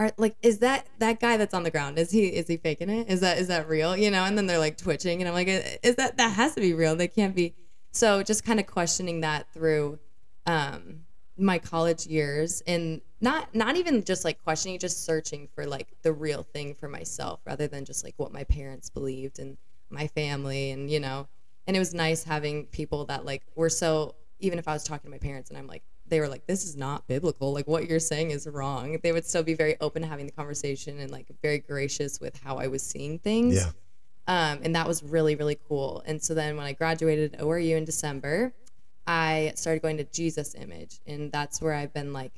Are 0.00 0.10
like 0.16 0.34
is 0.42 0.58
that 0.58 0.88
that 0.98 1.20
guy 1.20 1.36
that's 1.36 1.54
on 1.54 1.62
the 1.62 1.70
ground? 1.70 1.98
Is 1.98 2.10
he 2.10 2.26
is 2.28 2.48
he 2.48 2.56
faking 2.56 2.88
it? 2.88 3.08
Is 3.08 3.20
that 3.20 3.38
is 3.38 3.48
that 3.48 3.68
real? 3.68 3.94
You 3.96 4.10
know? 4.10 4.24
And 4.24 4.36
then 4.36 4.46
they're 4.46 4.58
like 4.58 4.78
twitching, 4.78 5.20
and 5.20 5.28
I'm 5.28 5.34
like, 5.34 5.48
is 5.82 5.96
that 5.96 6.16
that 6.16 6.32
has 6.32 6.54
to 6.54 6.60
be 6.60 6.72
real? 6.72 6.96
They 6.96 7.06
can't 7.06 7.36
be. 7.36 7.54
So 7.92 8.22
just 8.22 8.42
kind 8.42 8.58
of 8.58 8.66
questioning 8.66 9.20
that 9.20 9.52
through 9.52 9.98
um, 10.46 11.02
my 11.40 11.58
college 11.58 12.06
years 12.06 12.62
and 12.66 13.00
not 13.20 13.54
not 13.54 13.76
even 13.76 14.04
just 14.04 14.24
like 14.24 14.42
questioning 14.42 14.78
just 14.78 15.04
searching 15.04 15.48
for 15.54 15.66
like 15.66 15.88
the 16.02 16.12
real 16.12 16.42
thing 16.42 16.74
for 16.74 16.88
myself 16.88 17.40
rather 17.46 17.66
than 17.66 17.84
just 17.84 18.04
like 18.04 18.14
what 18.16 18.32
my 18.32 18.44
parents 18.44 18.90
believed 18.90 19.38
and 19.38 19.56
my 19.88 20.06
family 20.06 20.70
and 20.70 20.90
you 20.90 21.00
know 21.00 21.26
and 21.66 21.76
it 21.76 21.78
was 21.78 21.94
nice 21.94 22.24
having 22.24 22.66
people 22.66 23.04
that 23.06 23.24
like 23.24 23.42
were 23.54 23.70
so 23.70 24.14
even 24.38 24.58
if 24.58 24.68
i 24.68 24.72
was 24.72 24.84
talking 24.84 25.08
to 25.08 25.10
my 25.10 25.18
parents 25.18 25.48
and 25.50 25.58
i'm 25.58 25.66
like 25.66 25.82
they 26.10 26.20
were 26.20 26.28
like 26.28 26.46
this 26.46 26.64
is 26.64 26.76
not 26.76 27.06
biblical 27.08 27.52
like 27.52 27.66
what 27.66 27.88
you're 27.88 27.98
saying 28.00 28.30
is 28.30 28.46
wrong 28.46 28.98
they 29.02 29.12
would 29.12 29.24
still 29.24 29.42
be 29.42 29.54
very 29.54 29.76
open 29.80 30.02
to 30.02 30.08
having 30.08 30.26
the 30.26 30.32
conversation 30.32 30.98
and 30.98 31.10
like 31.10 31.26
very 31.42 31.58
gracious 31.58 32.20
with 32.20 32.38
how 32.42 32.58
i 32.58 32.66
was 32.66 32.82
seeing 32.82 33.18
things 33.18 33.54
Yeah. 33.56 33.70
um, 34.26 34.60
and 34.62 34.74
that 34.76 34.86
was 34.86 35.02
really 35.02 35.34
really 35.36 35.58
cool 35.68 36.02
and 36.06 36.22
so 36.22 36.34
then 36.34 36.56
when 36.56 36.66
i 36.66 36.72
graduated 36.72 37.38
oru 37.38 37.76
in 37.76 37.84
december 37.84 38.52
I 39.06 39.52
started 39.56 39.82
going 39.82 39.96
to 39.96 40.04
Jesus 40.04 40.54
Image, 40.54 41.00
and 41.04 41.32
that's 41.32 41.60
where 41.60 41.72
I've 41.74 41.92
been 41.92 42.12
like, 42.12 42.32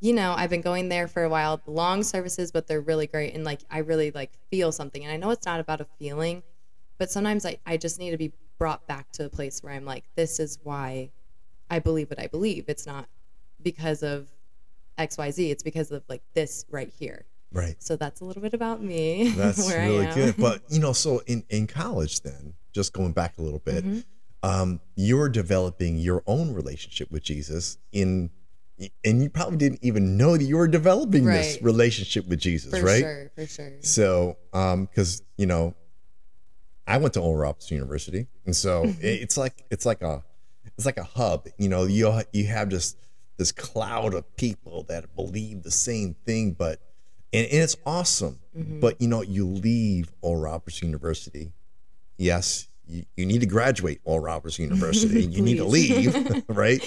you 0.00 0.12
know, 0.14 0.34
I've 0.36 0.50
been 0.50 0.62
going 0.62 0.88
there 0.88 1.06
for 1.06 1.22
a 1.22 1.28
while. 1.28 1.60
Long 1.66 2.02
services, 2.02 2.50
but 2.50 2.66
they're 2.66 2.80
really 2.80 3.06
great, 3.06 3.34
and 3.34 3.44
like 3.44 3.60
I 3.70 3.78
really 3.78 4.10
like 4.10 4.32
feel 4.50 4.72
something. 4.72 5.04
And 5.04 5.12
I 5.12 5.16
know 5.16 5.30
it's 5.30 5.46
not 5.46 5.60
about 5.60 5.80
a 5.80 5.86
feeling, 5.98 6.42
but 6.98 7.10
sometimes 7.10 7.44
I 7.46 7.58
I 7.66 7.76
just 7.76 7.98
need 8.00 8.10
to 8.10 8.16
be 8.16 8.32
brought 8.58 8.86
back 8.88 9.12
to 9.12 9.26
a 9.26 9.28
place 9.28 9.62
where 9.62 9.72
I'm 9.72 9.84
like, 9.84 10.04
this 10.16 10.40
is 10.40 10.58
why 10.64 11.10
I 11.70 11.78
believe 11.78 12.10
what 12.10 12.18
I 12.18 12.26
believe. 12.26 12.64
It's 12.68 12.86
not 12.86 13.08
because 13.62 14.02
of 14.02 14.28
X 14.98 15.16
Y 15.16 15.30
Z. 15.30 15.50
It's 15.50 15.62
because 15.62 15.90
of 15.92 16.02
like 16.08 16.22
this 16.34 16.64
right 16.70 16.88
here. 16.98 17.24
Right. 17.52 17.76
So 17.82 17.96
that's 17.96 18.20
a 18.20 18.24
little 18.24 18.42
bit 18.42 18.54
about 18.54 18.82
me. 18.82 19.30
That's 19.36 19.66
where 19.66 19.88
really 19.88 20.06
I 20.06 20.10
am. 20.10 20.14
good. 20.14 20.36
But 20.36 20.62
you 20.68 20.78
know, 20.80 20.92
so 20.92 21.22
in 21.26 21.44
in 21.48 21.66
college, 21.66 22.20
then 22.22 22.54
just 22.72 22.92
going 22.92 23.12
back 23.12 23.38
a 23.38 23.42
little 23.42 23.58
bit, 23.60 23.84
Mhm. 23.84 24.04
um, 24.42 24.80
you're 24.94 25.28
developing 25.28 25.96
your 25.98 26.22
own 26.26 26.52
relationship 26.54 27.10
with 27.10 27.22
Jesus 27.22 27.78
in. 27.92 28.30
And 29.04 29.22
you 29.22 29.28
probably 29.28 29.58
didn't 29.58 29.80
even 29.82 30.16
know 30.16 30.38
that 30.38 30.44
you 30.44 30.56
were 30.56 30.66
developing 30.66 31.26
this 31.26 31.60
relationship 31.60 32.26
with 32.26 32.38
Jesus, 32.40 32.72
right? 32.72 32.80
for 32.80 32.86
right? 32.86 33.00
sure, 33.00 33.30
for 33.34 33.46
sure. 33.46 33.72
So, 33.82 34.38
um, 34.54 34.86
because 34.86 35.22
you 35.36 35.44
know, 35.44 35.74
I 36.86 36.96
went 36.96 37.12
to 37.14 37.20
Oral 37.20 37.36
Roberts 37.36 37.70
University, 37.70 38.26
and 38.46 38.56
so 38.56 38.84
Mm-hmm. 38.84 39.00
it's 39.02 39.36
like 39.36 39.64
it's 39.70 39.84
like 39.84 40.00
a 40.00 40.22
it's 40.80 40.86
like 40.86 40.98
a 40.98 41.04
hub. 41.04 41.46
You 41.58 41.68
know, 41.68 41.84
you 41.84 42.10
you 42.32 42.46
have 42.46 42.68
just 42.70 42.96
this 43.36 43.52
cloud 43.52 44.14
of 44.14 44.36
people 44.36 44.84
that 44.88 45.14
believe 45.14 45.62
the 45.62 45.70
same 45.70 46.14
thing, 46.26 46.52
but 46.52 46.80
and, 47.32 47.46
and 47.46 47.62
it's 47.62 47.76
awesome. 47.86 48.40
Mhm. 48.56 48.80
But 48.80 49.00
you 49.00 49.08
know, 49.08 49.22
you 49.22 49.46
leave 49.46 50.10
Oral 50.22 50.42
Roberts 50.42 50.82
University. 50.82 51.52
Yes, 52.18 52.68
you, 52.86 53.04
you 53.16 53.24
need 53.26 53.40
to 53.40 53.46
graduate 53.46 54.00
Oral 54.04 54.20
Roberts 54.24 54.58
University. 54.68 55.24
you 55.24 55.42
need 55.42 55.56
to 55.58 55.64
leave, 55.64 56.14
right? 56.48 56.82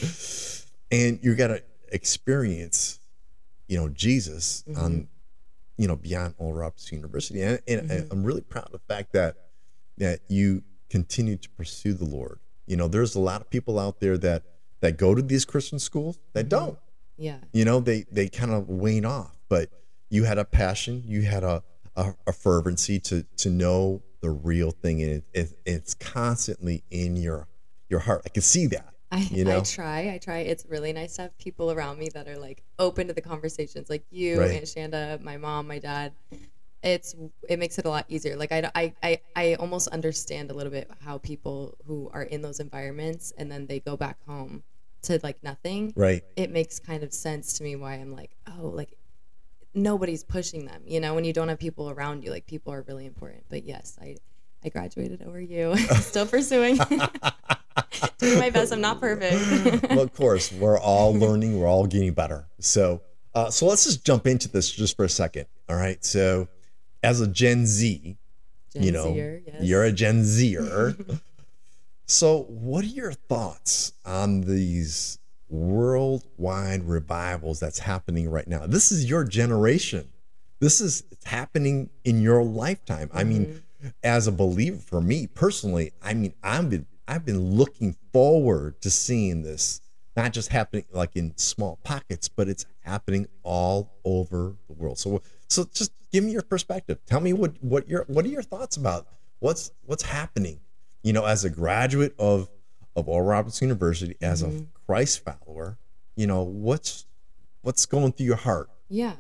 And 0.92 1.20
you 1.24 1.36
got 1.36 1.48
to 1.48 1.64
experience, 1.92 3.00
you 3.68 3.78
know, 3.78 3.90
Jesus 3.90 4.64
Mm-hmm. 4.68 4.84
on, 4.84 5.08
you 5.78 5.88
know, 5.88 5.96
beyond 5.96 6.36
Oral 6.38 6.54
Roberts 6.54 6.92
University. 6.92 7.42
And, 7.42 7.60
and 7.68 7.90
Mhm. 7.90 8.12
I'm 8.12 8.24
really 8.24 8.42
proud 8.42 8.66
of 8.66 8.72
the 8.74 8.80
fact 8.94 9.14
that 9.14 9.36
that 9.98 10.20
you 10.28 10.64
continue 10.90 11.36
to 11.38 11.50
pursue 11.52 11.94
the 11.94 12.06
Lord. 12.06 12.40
You 12.66 12.78
know, 12.78 12.88
there's 12.88 13.16
a 13.16 13.20
lot 13.20 13.42
of 13.42 13.50
people 13.50 13.78
out 13.80 14.00
there 14.00 14.18
that 14.20 14.44
that 14.82 14.98
go 14.98 15.16
to 15.16 15.22
these 15.22 15.46
Christian 15.46 15.80
schools 15.80 16.20
that 16.34 16.46
Mhm. 16.48 16.50
don't 16.50 16.80
Yeah. 17.18 17.38
you 17.54 17.64
know 17.64 17.80
they 17.80 18.04
they 18.12 18.28
kind 18.28 18.52
of 18.52 18.68
wane 18.70 19.06
off 19.06 19.38
but 19.48 19.70
you 20.10 20.24
had 20.26 20.38
a 20.38 20.44
passion 20.46 21.04
you 21.06 21.22
had 21.22 21.44
a 21.44 21.64
a, 21.96 22.14
a 22.28 22.34
fervency 22.34 23.00
to 23.00 23.24
to 23.38 23.50
know 23.50 24.02
the 24.22 24.30
real 24.30 24.72
thing 24.72 25.02
and 25.02 25.12
it, 25.12 25.24
it, 25.34 25.58
it's 25.66 25.94
constantly 25.94 26.84
in 26.92 27.16
your 27.16 27.48
your 27.90 28.00
heart 28.02 28.24
i 28.26 28.30
can 28.30 28.42
see 28.42 28.66
that 28.68 28.90
I, 29.12 29.20
you 29.30 29.46
know? 29.46 29.60
I 29.60 29.62
try. 29.62 30.10
I 30.12 30.18
try. 30.18 30.40
It's 30.40 30.66
really 30.68 30.92
nice 30.92 31.18
to 31.18 31.22
have 31.22 31.38
people 31.38 31.72
around 31.72 32.00
me 32.00 32.10
that 32.16 32.28
are 32.28 32.40
like 32.40 32.64
open 32.80 33.06
to 33.10 33.14
the 33.14 33.22
conversations, 33.22 33.88
like 33.88 34.04
you, 34.10 34.40
Right. 34.40 34.54
Aunt 34.54 34.66
Shanda, 34.66 35.22
my 35.22 35.38
mom, 35.38 35.68
my 35.68 35.78
dad. 35.78 36.14
It's 36.84 37.16
it 37.48 37.60
makes 37.60 37.80
it 37.80 37.86
a 37.86 37.90
lot 37.90 38.06
easier. 38.10 38.36
Like 38.36 38.52
I, 38.52 38.70
I, 38.76 38.94
I, 39.02 39.22
I 39.36 39.54
almost 39.56 39.88
understand 39.90 40.52
a 40.52 40.54
little 40.54 40.72
bit 40.72 40.90
how 41.04 41.18
people 41.18 41.78
who 41.88 42.10
are 42.14 42.24
in 42.24 42.42
those 42.42 42.60
environments 42.60 43.34
and 43.38 43.52
then 43.52 43.68
they 43.68 43.80
go 43.80 43.96
back 43.96 44.18
home 44.28 44.64
to 45.04 45.20
like 45.24 45.42
nothing. 45.44 45.94
right 45.96 46.24
It 46.36 46.52
makes 46.52 46.80
kind 46.80 47.04
of 47.04 47.14
sense 47.14 47.54
to 47.54 47.64
me 47.64 47.76
why 47.76 47.94
I'm 47.96 48.12
like, 48.14 48.32
oh, 48.60 48.68
like 48.68 48.98
nobody's 49.74 50.24
pushing 50.24 50.66
them. 50.66 50.82
You 50.86 51.00
know, 51.00 51.14
when 51.16 51.24
you 51.24 51.34
don't 51.34 51.48
have 51.50 51.60
people 51.60 51.90
around 51.90 52.24
you, 52.24 52.32
like 52.32 52.46
people 52.46 52.74
are 52.74 52.82
really 52.88 53.06
important. 53.06 53.46
But 53.50 53.64
yes, 53.64 53.98
I, 54.02 54.18
I 54.64 54.70
graduated 54.70 55.22
ORU. 55.22 55.78
Still 56.02 56.26
pursuing. 56.26 56.78
Doing 58.20 58.40
my 58.40 58.50
best. 58.50 58.72
I'm 58.72 58.82
not 58.82 59.00
perfect. 59.00 59.90
well 59.90 60.02
of 60.02 60.14
course 60.14 60.52
we're 60.52 60.80
all 60.80 61.14
learning 61.14 61.60
we're 61.60 61.68
all 61.68 61.88
getting 61.88 62.14
better 62.14 62.46
so 62.60 63.02
uh, 63.36 63.50
so 63.50 63.66
let's 63.66 63.84
just 63.86 64.06
jump 64.06 64.28
into 64.28 64.48
this 64.48 64.70
just 64.70 64.96
for 64.96 65.06
a 65.06 65.10
second 65.10 65.48
all 65.68 65.76
right 65.76 66.06
so 66.06 66.48
as 67.04 67.22
a 67.22 67.28
gen 67.28 67.66
z 67.66 68.18
Gen 68.74 68.84
you 68.84 68.92
know 68.92 69.14
yes. 69.14 69.42
you're 69.62 69.84
a 69.84 69.92
gen 69.92 70.24
zer. 70.24 70.96
So 72.06 72.44
what 72.44 72.84
are 72.84 72.88
your 72.88 73.14
thoughts 73.14 73.94
on 74.06 74.42
these 74.42 75.18
worldwide 75.50 76.84
revivals 76.84 77.60
that's 77.62 77.80
happening 77.80 78.30
right 78.30 78.48
now? 78.48 78.68
This 78.68 78.92
is 78.92 79.10
your 79.10 79.24
generation. 79.24 80.10
This 80.60 80.82
is 80.82 81.04
it's 81.12 81.26
happening 81.26 81.90
in 82.04 82.22
your 82.22 82.44
lifetime. 82.44 83.10
I 83.14 83.24
mean 83.24 83.62
Mm-hmm. 83.84 83.90
as 84.02 84.28
a 84.28 84.32
believer 84.32 84.78
for 84.78 85.02
me 85.02 85.28
personally 85.28 85.92
i 86.02 86.14
mean 86.14 86.34
i've 86.42 86.70
been 86.70 86.86
i've 87.06 87.26
been 87.26 87.52
looking 87.52 87.94
forward 88.14 88.80
to 88.82 88.90
seeing 88.90 89.42
this 89.42 89.82
not 90.16 90.32
just 90.32 90.54
happening 90.54 90.86
like 90.94 91.18
in 91.18 91.36
small 91.36 91.78
pockets 91.84 92.30
but 92.30 92.48
it's 92.48 92.66
happening 92.80 93.28
all 93.44 93.92
over 94.06 94.56
the 94.68 94.74
world. 94.74 94.98
So 95.00 95.22
so 95.54 95.66
just 95.74 95.92
give 96.12 96.24
me 96.24 96.32
your 96.32 96.42
perspective 96.42 97.00
tell 97.06 97.20
me 97.20 97.34
what 97.34 97.54
what 97.62 97.88
your 97.88 98.04
what 98.08 98.26
are 98.26 98.30
your 98.30 98.42
thoughts 98.42 98.76
about 98.78 99.08
what's 99.40 99.72
what's 99.86 100.04
happening 100.04 100.60
you 101.04 101.14
know 101.14 101.26
as 101.26 101.44
a 101.46 101.50
graduate 101.50 102.14
of 102.18 102.50
of 102.96 103.08
Oral 103.08 103.28
Roberts 103.28 103.62
University 103.62 104.16
as 104.22 104.44
a 104.44 104.66
Christ 104.86 105.24
follower 105.24 105.78
you 106.16 106.28
know 106.28 106.44
what's 106.44 107.06
what's 107.62 107.86
going 107.86 108.12
through 108.14 108.26
your 108.28 108.36
heart 108.36 108.70
Yeah. 108.90 109.16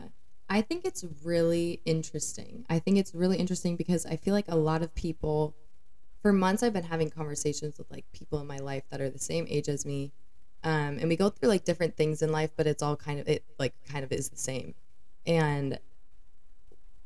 I 0.49 0.61
think 0.61 0.85
it's 0.85 1.03
really 1.23 1.81
interesting. 1.83 2.65
I 2.69 2.77
think 2.77 2.97
it's 2.97 3.15
really 3.15 3.37
interesting 3.37 3.75
because 3.75 4.05
I 4.05 4.17
feel 4.17 4.35
like 4.35 4.45
a 4.49 4.55
lot 4.55 4.83
of 4.83 4.93
people, 4.93 5.55
for 6.21 6.31
months, 6.31 6.61
I've 6.61 6.73
been 6.73 6.83
having 6.83 7.09
conversations 7.09 7.79
with 7.79 7.89
like 7.89 8.05
people 8.11 8.39
in 8.39 8.45
my 8.45 8.57
life 8.57 8.83
that 8.91 9.01
are 9.01 9.09
the 9.09 9.17
same 9.17 9.47
age 9.49 9.67
as 9.67 9.83
me. 9.83 10.11
Um, 10.63 10.99
and 10.99 11.09
we 11.09 11.15
go 11.15 11.29
through 11.29 11.49
like 11.49 11.63
different 11.63 11.97
things 11.97 12.21
in 12.21 12.31
life, 12.31 12.51
but 12.55 12.67
it's 12.67 12.83
all 12.83 12.95
kind 12.95 13.19
of, 13.19 13.27
it 13.27 13.43
like 13.57 13.73
kind 13.89 14.03
of 14.03 14.11
is 14.11 14.29
the 14.29 14.37
same. 14.37 14.75
And 15.25 15.79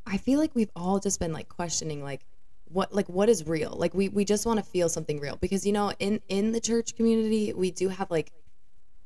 I 0.08 0.18
feel 0.18 0.40
like 0.40 0.52
we've 0.56 0.72
all 0.76 1.00
just 1.00 1.20
been 1.20 1.34
like 1.34 1.50
questioning, 1.50 2.04
like, 2.04 2.26
what 2.70 2.94
like 2.94 3.08
what 3.08 3.30
is 3.30 3.48
real 3.48 3.74
like 3.78 3.94
we 3.94 4.10
we 4.10 4.26
just 4.26 4.46
want 4.46 4.60
to 4.60 4.66
feel 4.66 4.90
something 4.90 5.22
real 5.22 5.38
because 5.38 5.66
you 5.66 5.72
know 5.72 5.94
in 6.00 6.20
in 6.28 6.52
the 6.52 6.60
church 6.60 6.98
community 6.98 7.54
we 7.54 7.72
do 7.72 7.88
have 7.88 8.12
like 8.12 8.34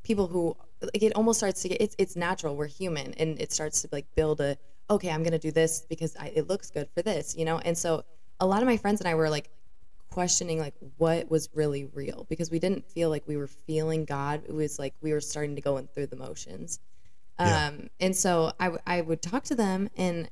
people 0.03 0.27
who 0.27 0.55
like 0.81 1.03
it 1.03 1.13
almost 1.15 1.39
starts 1.39 1.61
to 1.61 1.69
get 1.69 1.81
it's 1.81 1.95
it's 1.97 2.15
natural. 2.15 2.55
We're 2.55 2.67
human, 2.67 3.13
and 3.15 3.39
it 3.39 3.51
starts 3.51 3.81
to 3.81 3.89
like 3.91 4.05
build 4.15 4.41
a 4.41 4.57
okay. 4.89 5.09
I'm 5.09 5.23
gonna 5.23 5.39
do 5.39 5.51
this 5.51 5.85
because 5.87 6.15
I, 6.17 6.31
it 6.35 6.47
looks 6.47 6.71
good 6.71 6.89
for 6.95 7.01
this, 7.01 7.35
you 7.37 7.45
know. 7.45 7.59
And 7.59 7.77
so 7.77 8.03
a 8.39 8.45
lot 8.45 8.61
of 8.61 8.67
my 8.67 8.77
friends 8.77 8.99
and 9.01 9.07
I 9.07 9.15
were 9.15 9.29
like 9.29 9.49
questioning 10.09 10.59
like 10.59 10.73
what 10.97 11.29
was 11.29 11.49
really 11.53 11.85
real 11.93 12.25
because 12.29 12.51
we 12.51 12.59
didn't 12.59 12.85
feel 12.85 13.09
like 13.09 13.23
we 13.27 13.37
were 13.37 13.47
feeling 13.47 14.05
God. 14.05 14.41
It 14.47 14.53
was 14.53 14.79
like 14.79 14.93
we 15.01 15.13
were 15.13 15.21
starting 15.21 15.55
to 15.55 15.61
go 15.61 15.77
in 15.77 15.87
through 15.87 16.07
the 16.07 16.17
motions. 16.17 16.79
Yeah. 17.39 17.67
Um, 17.67 17.89
and 17.99 18.15
so 18.15 18.51
I, 18.59 18.65
w- 18.65 18.81
I 18.85 19.01
would 19.01 19.21
talk 19.21 19.43
to 19.45 19.55
them 19.55 19.89
and 19.95 20.29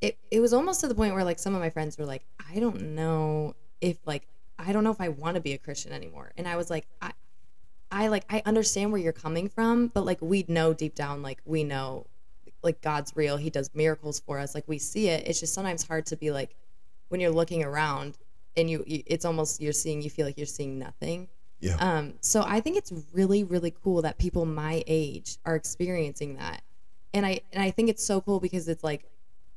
it, 0.00 0.18
it 0.30 0.40
was 0.40 0.52
almost 0.52 0.80
to 0.80 0.88
the 0.88 0.94
point 0.94 1.14
where 1.14 1.24
like 1.24 1.38
some 1.38 1.54
of 1.54 1.60
my 1.60 1.70
friends 1.70 1.98
were 1.98 2.06
like, 2.06 2.24
I 2.52 2.58
don't 2.58 2.94
know 2.94 3.54
if 3.80 3.98
like, 4.06 4.26
I 4.58 4.72
don't 4.72 4.84
know 4.84 4.90
if 4.90 5.00
I 5.00 5.08
want 5.08 5.34
to 5.36 5.40
be 5.40 5.52
a 5.52 5.58
Christian 5.58 5.92
anymore. 5.92 6.32
And 6.36 6.48
I 6.48 6.56
was 6.56 6.70
like, 6.70 6.86
I, 7.00 7.12
I 7.90 8.08
like, 8.08 8.24
I 8.30 8.42
understand 8.46 8.92
where 8.92 9.00
you're 9.00 9.12
coming 9.12 9.48
from, 9.48 9.88
but 9.88 10.04
like, 10.04 10.18
we 10.20 10.44
know 10.48 10.72
deep 10.72 10.94
down, 10.94 11.22
like 11.22 11.40
we 11.44 11.64
know 11.64 12.06
like 12.62 12.80
God's 12.82 13.12
real. 13.16 13.36
He 13.36 13.50
does 13.50 13.70
miracles 13.74 14.20
for 14.20 14.38
us. 14.38 14.54
Like 14.54 14.64
we 14.66 14.78
see 14.78 15.08
it. 15.08 15.26
It's 15.26 15.40
just 15.40 15.54
sometimes 15.54 15.86
hard 15.86 16.06
to 16.06 16.16
be 16.16 16.30
like, 16.30 16.54
when 17.08 17.20
you're 17.20 17.30
looking 17.30 17.64
around 17.64 18.16
and 18.56 18.70
you, 18.70 18.84
you 18.86 19.02
it's 19.06 19.24
almost, 19.24 19.60
you're 19.60 19.72
seeing, 19.72 20.02
you 20.02 20.10
feel 20.10 20.26
like 20.26 20.36
you're 20.36 20.46
seeing 20.46 20.78
nothing. 20.78 21.28
Yeah. 21.60 21.76
Um, 21.76 22.14
so 22.20 22.42
I 22.46 22.60
think 22.60 22.76
it's 22.78 22.92
really, 23.12 23.44
really 23.44 23.74
cool 23.82 24.02
that 24.02 24.18
people 24.18 24.46
my 24.46 24.82
age 24.86 25.36
are 25.44 25.56
experiencing 25.56 26.36
that. 26.36 26.62
And 27.12 27.26
I 27.26 27.40
and 27.52 27.62
I 27.62 27.70
think 27.70 27.90
it's 27.90 28.04
so 28.04 28.20
cool 28.20 28.40
because 28.40 28.68
it's 28.68 28.84
like 28.84 29.04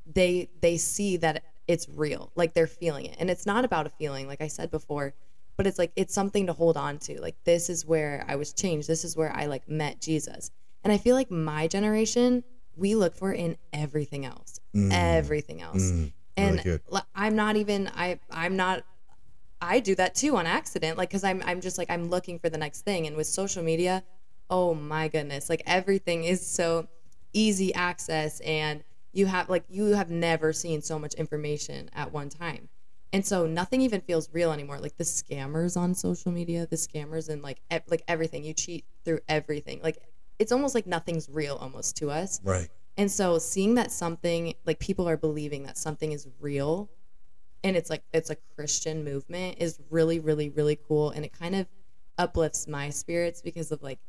they 0.05 0.49
they 0.61 0.77
see 0.77 1.17
that 1.17 1.43
it's 1.67 1.87
real. 1.89 2.31
Like 2.35 2.53
they're 2.53 2.67
feeling 2.67 3.05
it. 3.05 3.15
And 3.19 3.29
it's 3.29 3.45
not 3.45 3.65
about 3.65 3.87
a 3.87 3.89
feeling, 3.89 4.27
like 4.27 4.41
I 4.41 4.47
said 4.47 4.69
before, 4.71 5.13
but 5.57 5.67
it's 5.67 5.79
like 5.79 5.91
it's 5.95 6.13
something 6.13 6.47
to 6.47 6.53
hold 6.53 6.77
on 6.77 6.97
to. 6.99 7.21
Like 7.21 7.35
this 7.45 7.69
is 7.69 7.85
where 7.85 8.25
I 8.27 8.35
was 8.35 8.53
changed. 8.53 8.87
This 8.87 9.05
is 9.05 9.15
where 9.15 9.33
I 9.33 9.45
like 9.45 9.67
met 9.69 10.01
Jesus. 10.01 10.51
And 10.83 10.91
I 10.91 10.97
feel 10.97 11.15
like 11.15 11.31
my 11.31 11.67
generation, 11.67 12.43
we 12.75 12.95
look 12.95 13.15
for 13.15 13.33
it 13.33 13.39
in 13.39 13.57
everything 13.71 14.25
else. 14.25 14.59
Everything 14.91 15.61
else. 15.61 15.91
Mm, 15.91 16.11
and 16.37 16.65
really 16.65 16.79
I'm 17.15 17.35
not 17.35 17.55
even 17.55 17.89
I 17.95 18.19
I'm 18.31 18.55
not 18.55 18.83
I 19.61 19.79
do 19.79 19.95
that 19.95 20.15
too 20.15 20.35
on 20.35 20.45
accident 20.45 20.97
like 20.97 21.09
cuz 21.09 21.23
I'm 21.23 21.41
I'm 21.45 21.61
just 21.61 21.77
like 21.77 21.89
I'm 21.89 22.09
looking 22.09 22.39
for 22.39 22.49
the 22.49 22.57
next 22.57 22.81
thing 22.81 23.07
and 23.07 23.15
with 23.15 23.27
social 23.27 23.63
media 23.63 24.03
oh 24.49 24.73
my 24.73 25.07
goodness 25.07 25.49
like 25.49 25.61
everything 25.65 26.25
is 26.25 26.45
so 26.45 26.87
easy 27.33 27.73
access 27.73 28.39
and 28.41 28.83
you 29.13 29.27
have 29.27 29.47
like 29.49 29.63
you 29.69 29.85
have 29.93 30.09
never 30.09 30.51
seen 30.51 30.81
so 30.81 30.99
much 30.99 31.13
information 31.13 31.89
at 31.93 32.11
one 32.11 32.29
time. 32.29 32.69
And 33.13 33.23
so 33.25 33.45
nothing 33.45 33.81
even 33.81 34.01
feels 34.01 34.27
real 34.33 34.51
anymore. 34.51 34.79
Like 34.79 34.97
the 34.97 35.03
scammers 35.03 35.77
on 35.77 35.93
social 35.93 36.31
media 36.31 36.65
the 36.67 36.75
scammers 36.75 37.29
and 37.29 37.41
like 37.43 37.61
e- 37.71 37.77
like 37.87 38.03
everything. 38.07 38.43
You 38.43 38.53
cheat 38.53 38.85
through 39.05 39.19
everything. 39.29 39.79
Like 39.83 39.99
it's 40.39 40.51
almost 40.51 40.73
like 40.75 40.87
nothing's 40.87 41.29
real 41.29 41.55
almost 41.55 41.95
to 41.97 42.09
us. 42.09 42.41
Right. 42.43 42.69
and 42.97 43.09
so 43.11 43.37
seeing 43.39 43.75
that 43.75 43.91
something 43.91 44.55
like 44.65 44.79
people 44.79 45.07
are 45.07 45.17
believing 45.17 45.63
that 45.63 45.77
something 45.77 46.11
is 46.11 46.27
real 46.39 46.89
and 47.63 47.75
it's 47.77 47.89
like 47.89 48.03
it's 48.13 48.29
a 48.31 48.37
Christian 48.55 49.03
movement 49.03 49.57
is 49.59 49.79
really 49.91 50.19
really 50.19 50.49
really 50.49 50.77
cool. 50.87 51.11
And 51.11 51.23
it 51.23 51.33
kind 51.37 51.55
of 51.55 51.67
uplifts 52.17 52.67
my 52.67 52.89
spirits 52.89 53.41
because 53.41 53.71
of 53.71 53.81
like 53.83 53.99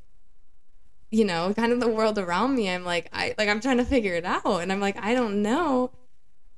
you 1.14 1.25
know 1.25 1.54
kind 1.54 1.73
of 1.73 1.78
the 1.78 1.88
world 1.88 2.18
around 2.18 2.56
me 2.56 2.68
I'm 2.68 2.85
like 2.85 3.09
I 3.12 3.35
like 3.38 3.49
I'm 3.49 3.61
trying 3.61 3.78
to 3.78 3.85
figure 3.85 4.14
it 4.14 4.25
out. 4.25 4.59
And 4.59 4.73
I'm 4.73 4.80
like 4.80 4.97
I 5.00 5.14
don't 5.14 5.42
know. 5.42 5.92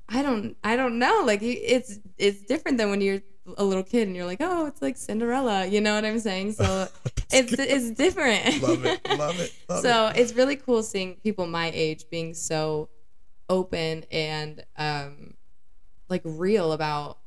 I 0.09 0.23
don't 0.23 0.57
I 0.63 0.75
don't 0.75 0.97
know. 0.97 1.23
Like 1.25 1.41
it's 1.43 1.99
it's 2.17 2.41
different 2.41 2.79
than 2.79 2.89
when 2.89 3.01
you're 3.01 3.21
a 3.57 3.63
little 3.63 3.83
kid 3.83 4.07
and 4.07 4.15
you're 4.15 4.25
like 4.25 4.41
oh 4.41 4.65
it's 4.65 4.81
like 4.81 4.97
Cinderella. 4.97 5.67
You 5.67 5.79
know 5.81 5.93
what 5.93 6.05
I'm 6.05 6.19
saying? 6.19 6.53
So 6.53 6.87
it's 7.31 7.53
it's 7.53 7.91
different. 7.91 8.61
Love 8.63 8.85
it. 8.85 9.07
Love 9.17 9.39
it. 9.39 9.53
Love 9.69 9.81
so 9.83 10.07
it. 10.07 10.17
it's 10.17 10.33
really 10.33 10.55
cool 10.55 10.81
seeing 10.81 11.15
people 11.17 11.45
my 11.45 11.71
age 11.73 12.05
being 12.09 12.33
so 12.33 12.89
open 13.49 14.05
and 14.11 14.65
um 14.77 15.35
like 16.09 16.21
real 16.25 16.71
about 16.71 17.19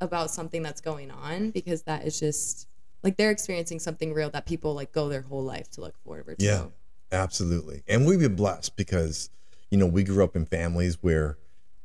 about 0.00 0.30
something 0.30 0.62
that's 0.62 0.80
going 0.80 1.10
on 1.10 1.50
because 1.50 1.82
that 1.84 2.06
is 2.06 2.20
just 2.20 2.68
like 3.02 3.16
they're 3.16 3.30
experiencing 3.30 3.78
something 3.78 4.12
real 4.12 4.30
that 4.30 4.46
people 4.46 4.74
like 4.74 4.92
go 4.92 5.08
their 5.08 5.22
whole 5.22 5.42
life 5.42 5.70
to 5.72 5.80
look 5.80 5.96
forward 6.04 6.38
to. 6.38 6.44
Yeah, 6.44 6.64
absolutely. 7.10 7.82
And 7.88 8.06
we've 8.06 8.20
been 8.20 8.36
blessed 8.36 8.76
because, 8.76 9.30
you 9.70 9.78
know, 9.78 9.86
we 9.86 10.04
grew 10.04 10.22
up 10.22 10.36
in 10.36 10.46
families 10.46 10.98
where, 11.00 11.38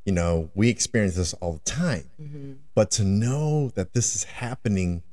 you 0.06 0.14
know, 0.14 0.50
we 0.54 0.70
experience 0.70 1.16
this 1.16 1.34
all 1.36 1.54
the 1.54 1.60
time. 1.72 2.10
hmm 2.18 2.54
But 2.76 2.92
to 2.92 3.04
know 3.04 3.70
that 3.76 3.94
this 3.94 4.16
is 4.16 4.24
happening 4.26 5.04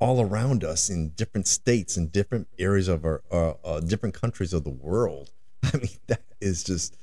all 0.00 0.20
around 0.20 0.62
us 0.62 0.88
in 0.88 1.08
different 1.10 1.48
states 1.48 1.96
and 1.96 2.12
different 2.12 2.46
areas 2.58 2.86
of 2.86 3.04
our 3.04 3.22
uh, 3.32 3.54
uh, 3.64 3.80
different 3.80 4.14
countries 4.14 4.52
of 4.52 4.64
the 4.64 4.70
world, 4.70 5.30
I 5.62 5.76
mean, 5.78 5.98
that 6.06 6.22
is 6.40 6.62
just 6.62 6.96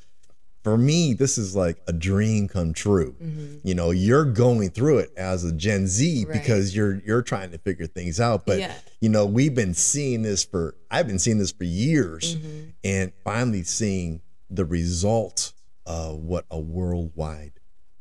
for 0.65 0.78
me. 0.78 1.13
This 1.13 1.38
is 1.38 1.56
like 1.56 1.78
a 1.88 1.93
dream 1.93 2.47
come 2.49 2.73
true. 2.73 3.12
hmm 3.19 3.58
You 3.63 3.75
know, 3.75 3.91
you're 3.91 4.25
going 4.25 4.71
through 4.71 4.97
it 4.97 5.12
as 5.15 5.43
a 5.43 5.51
Gen 5.54 5.86
Z 5.88 6.25
Right. 6.25 6.34
because 6.34 6.75
you're 6.75 7.01
you're 7.06 7.21
trying 7.21 7.51
to 7.51 7.58
figure 7.60 7.88
things 7.88 8.19
out. 8.19 8.45
But 8.45 8.60
Yeah. 8.60 8.73
you 8.99 9.10
know, 9.10 9.25
we've 9.28 9.54
been 9.56 9.73
seeing 9.75 10.23
this 10.23 10.43
for 10.43 10.75
I've 10.91 11.08
been 11.08 11.19
seeing 11.19 11.38
this 11.38 11.51
for 11.51 11.63
years 11.63 12.34
hmm 12.36 12.62
and 12.84 13.12
finally 13.23 13.63
seeing 13.63 14.21
the 14.49 14.65
result 14.65 15.54
of 15.88 16.19
what 16.19 16.45
a 16.51 16.60
worldwide 16.60 17.54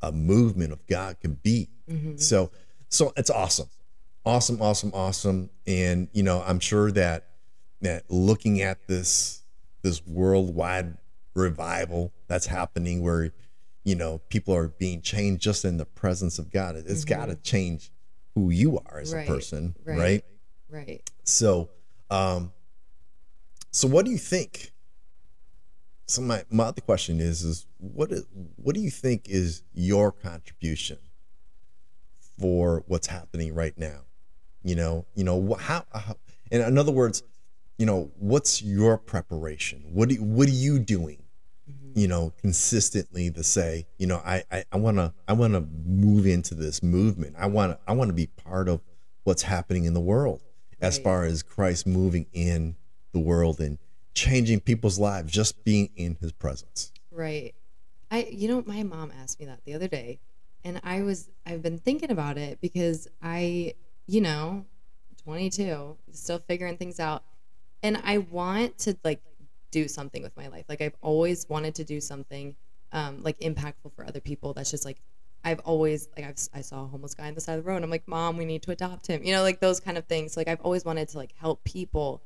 a 0.02 0.10
movement 0.12 0.72
of 0.72 0.86
God 0.86 1.20
can 1.20 1.34
be. 1.34 1.68
hmm 1.88 2.16
So 2.16 2.50
so 2.88 3.12
it's 3.16 3.30
awesome. 3.30 3.68
Awesome, 4.26 4.60
awesome, 4.62 4.90
awesome. 4.94 5.50
And 5.66 6.08
you 6.12 6.22
know, 6.22 6.42
I'm 6.46 6.60
sure 6.60 6.90
that 6.92 7.28
that 7.82 8.10
looking 8.10 8.62
at 8.62 8.86
this 8.88 9.42
this 9.82 10.00
worldwide 10.06 10.96
revival 11.34 12.12
that's 12.28 12.46
happening 12.46 13.02
where 13.02 13.32
you 13.84 13.94
know 13.94 14.18
people 14.28 14.54
are 14.54 14.68
being 14.68 15.00
changed 15.02 15.42
just 15.42 15.64
in 15.64 15.76
the 15.76 15.84
presence 15.84 16.38
of 16.38 16.50
God. 16.50 16.76
It's 16.76 17.04
got 17.04 17.26
to 17.26 17.36
change 17.36 17.90
who 18.34 18.50
you 18.50 18.78
are 18.86 18.98
as 19.00 19.14
Right, 19.14 19.28
a 19.28 19.30
person, 19.30 19.76
right. 19.84 19.98
right? 19.98 20.24
Right. 20.68 21.10
So, 21.22 21.70
um, 22.10 22.52
so 23.70 23.86
what 23.86 24.04
do 24.04 24.10
you 24.10 24.18
think? 24.18 24.72
So 26.06 26.20
my, 26.20 26.44
my 26.50 26.64
other 26.64 26.80
question 26.80 27.20
is, 27.20 27.42
is 27.42 27.66
what 27.78 28.12
is, 28.12 28.26
what 28.56 28.74
do 28.74 28.80
you 28.80 28.90
think 28.90 29.28
is 29.28 29.62
your 29.72 30.12
contribution 30.12 30.98
for 32.38 32.84
what's 32.88 33.06
happening 33.06 33.54
right 33.54 33.76
now? 33.78 34.00
You 34.62 34.74
know, 34.74 35.06
you 35.14 35.24
know, 35.24 35.54
how, 35.54 35.84
how 35.92 36.16
in, 36.50 36.60
in 36.60 36.76
other 36.76 36.92
words, 36.92 37.22
you 37.78 37.86
know, 37.86 38.10
what's 38.18 38.62
your 38.62 38.98
preparation? 38.98 39.84
What 39.92 40.08
do 40.08 40.16
you, 40.16 40.22
what 40.22 40.48
are 40.48 40.52
you 40.52 40.78
doing? 40.78 41.23
You 41.94 42.08
know, 42.08 42.32
consistently 42.38 43.30
to 43.30 43.44
say, 43.44 43.86
you 43.98 44.06
know, 44.06 44.20
I, 44.24 44.42
I, 44.50 44.64
I 44.72 44.76
wanna, 44.76 45.14
I 45.28 45.32
wanna 45.32 45.60
move 45.60 46.26
into 46.26 46.54
this 46.54 46.82
movement. 46.82 47.36
I 47.38 47.46
wanna, 47.46 47.78
I 47.86 47.92
wanna 47.92 48.12
be 48.12 48.26
part 48.26 48.68
of 48.68 48.80
what's 49.22 49.42
happening 49.42 49.84
in 49.84 49.94
the 49.94 50.00
world 50.00 50.42
as 50.80 50.98
far 50.98 51.24
as 51.24 51.42
Christ 51.42 51.86
moving 51.86 52.26
in 52.32 52.76
the 53.12 53.18
world 53.18 53.60
and 53.60 53.78
changing 54.12 54.60
people's 54.60 54.98
lives 54.98 55.32
just 55.32 55.64
being 55.64 55.90
in 55.96 56.16
his 56.20 56.32
presence. 56.32 56.92
Right. 57.10 57.54
I 58.10 58.28
you 58.30 58.48
know 58.48 58.62
my 58.66 58.82
mom 58.82 59.12
asked 59.20 59.40
me 59.40 59.46
that 59.46 59.60
the 59.64 59.74
other 59.74 59.88
day 59.88 60.20
and 60.62 60.80
I 60.84 61.02
was 61.02 61.30
I've 61.46 61.62
been 61.62 61.78
thinking 61.78 62.10
about 62.10 62.38
it 62.38 62.60
because 62.60 63.08
I 63.22 63.74
you 64.06 64.20
know 64.20 64.66
22 65.24 65.96
still 66.12 66.38
figuring 66.38 66.76
things 66.76 67.00
out 67.00 67.24
and 67.82 68.00
I 68.04 68.18
want 68.18 68.78
to 68.78 68.96
like 69.04 69.22
do 69.74 69.88
something 69.88 70.22
with 70.22 70.36
my 70.36 70.48
life. 70.48 70.64
Like 70.68 70.80
I've 70.80 70.96
always 71.02 71.48
wanted 71.48 71.74
to 71.76 71.84
do 71.84 72.00
something 72.00 72.54
um 72.92 73.22
like 73.22 73.38
impactful 73.40 73.92
for 73.96 74.06
other 74.06 74.20
people 74.20 74.52
that's 74.52 74.70
just 74.70 74.84
like 74.84 75.00
I've 75.42 75.58
always 75.60 76.08
like 76.16 76.26
I've, 76.26 76.38
I 76.54 76.60
saw 76.60 76.84
a 76.84 76.86
homeless 76.86 77.14
guy 77.14 77.26
on 77.26 77.34
the 77.34 77.40
side 77.40 77.58
of 77.58 77.64
the 77.64 77.68
road 77.68 77.76
and 77.76 77.84
I'm 77.84 77.90
like 77.90 78.06
mom 78.06 78.36
we 78.36 78.44
need 78.44 78.62
to 78.62 78.70
adopt 78.70 79.08
him. 79.08 79.22
You 79.24 79.32
know 79.34 79.42
like 79.42 79.60
those 79.60 79.80
kind 79.80 79.98
of 79.98 80.04
things. 80.06 80.36
Like 80.36 80.48
I've 80.48 80.60
always 80.60 80.84
wanted 80.84 81.08
to 81.08 81.18
like 81.18 81.34
help 81.44 81.64
people 81.64 82.22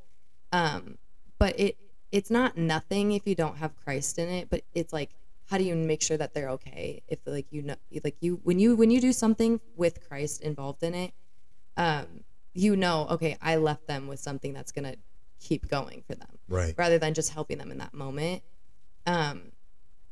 um 0.52 0.98
but 1.38 1.58
it 1.58 1.76
it's 2.12 2.30
not 2.30 2.56
nothing 2.56 3.12
if 3.12 3.26
you 3.26 3.34
don't 3.34 3.56
have 3.58 3.76
Christ 3.76 4.18
in 4.18 4.28
it, 4.28 4.50
but 4.50 4.62
it's 4.74 4.92
like 4.92 5.10
how 5.46 5.56
do 5.56 5.64
you 5.64 5.74
make 5.74 6.02
sure 6.02 6.18
that 6.18 6.34
they're 6.34 6.50
okay 6.50 7.02
if 7.08 7.18
like 7.26 7.46
you 7.50 7.62
know 7.62 7.76
like 8.04 8.16
you 8.20 8.40
when 8.44 8.58
you 8.58 8.76
when 8.76 8.90
you 8.90 9.00
do 9.00 9.12
something 9.12 9.60
with 9.74 10.06
Christ 10.06 10.42
involved 10.42 10.82
in 10.82 10.94
it, 10.94 11.12
um, 11.78 12.24
you 12.52 12.76
know, 12.76 13.06
okay, 13.10 13.36
I 13.40 13.56
left 13.56 13.86
them 13.86 14.08
with 14.08 14.20
something 14.20 14.52
that's 14.52 14.72
gonna 14.72 14.96
keep 15.40 15.68
going 15.68 16.02
for 16.06 16.14
them 16.14 16.28
Right. 16.48 16.74
rather 16.76 16.98
than 16.98 17.14
just 17.14 17.30
helping 17.32 17.58
them 17.58 17.70
in 17.70 17.78
that 17.78 17.94
moment. 17.94 18.42
Um, 19.06 19.52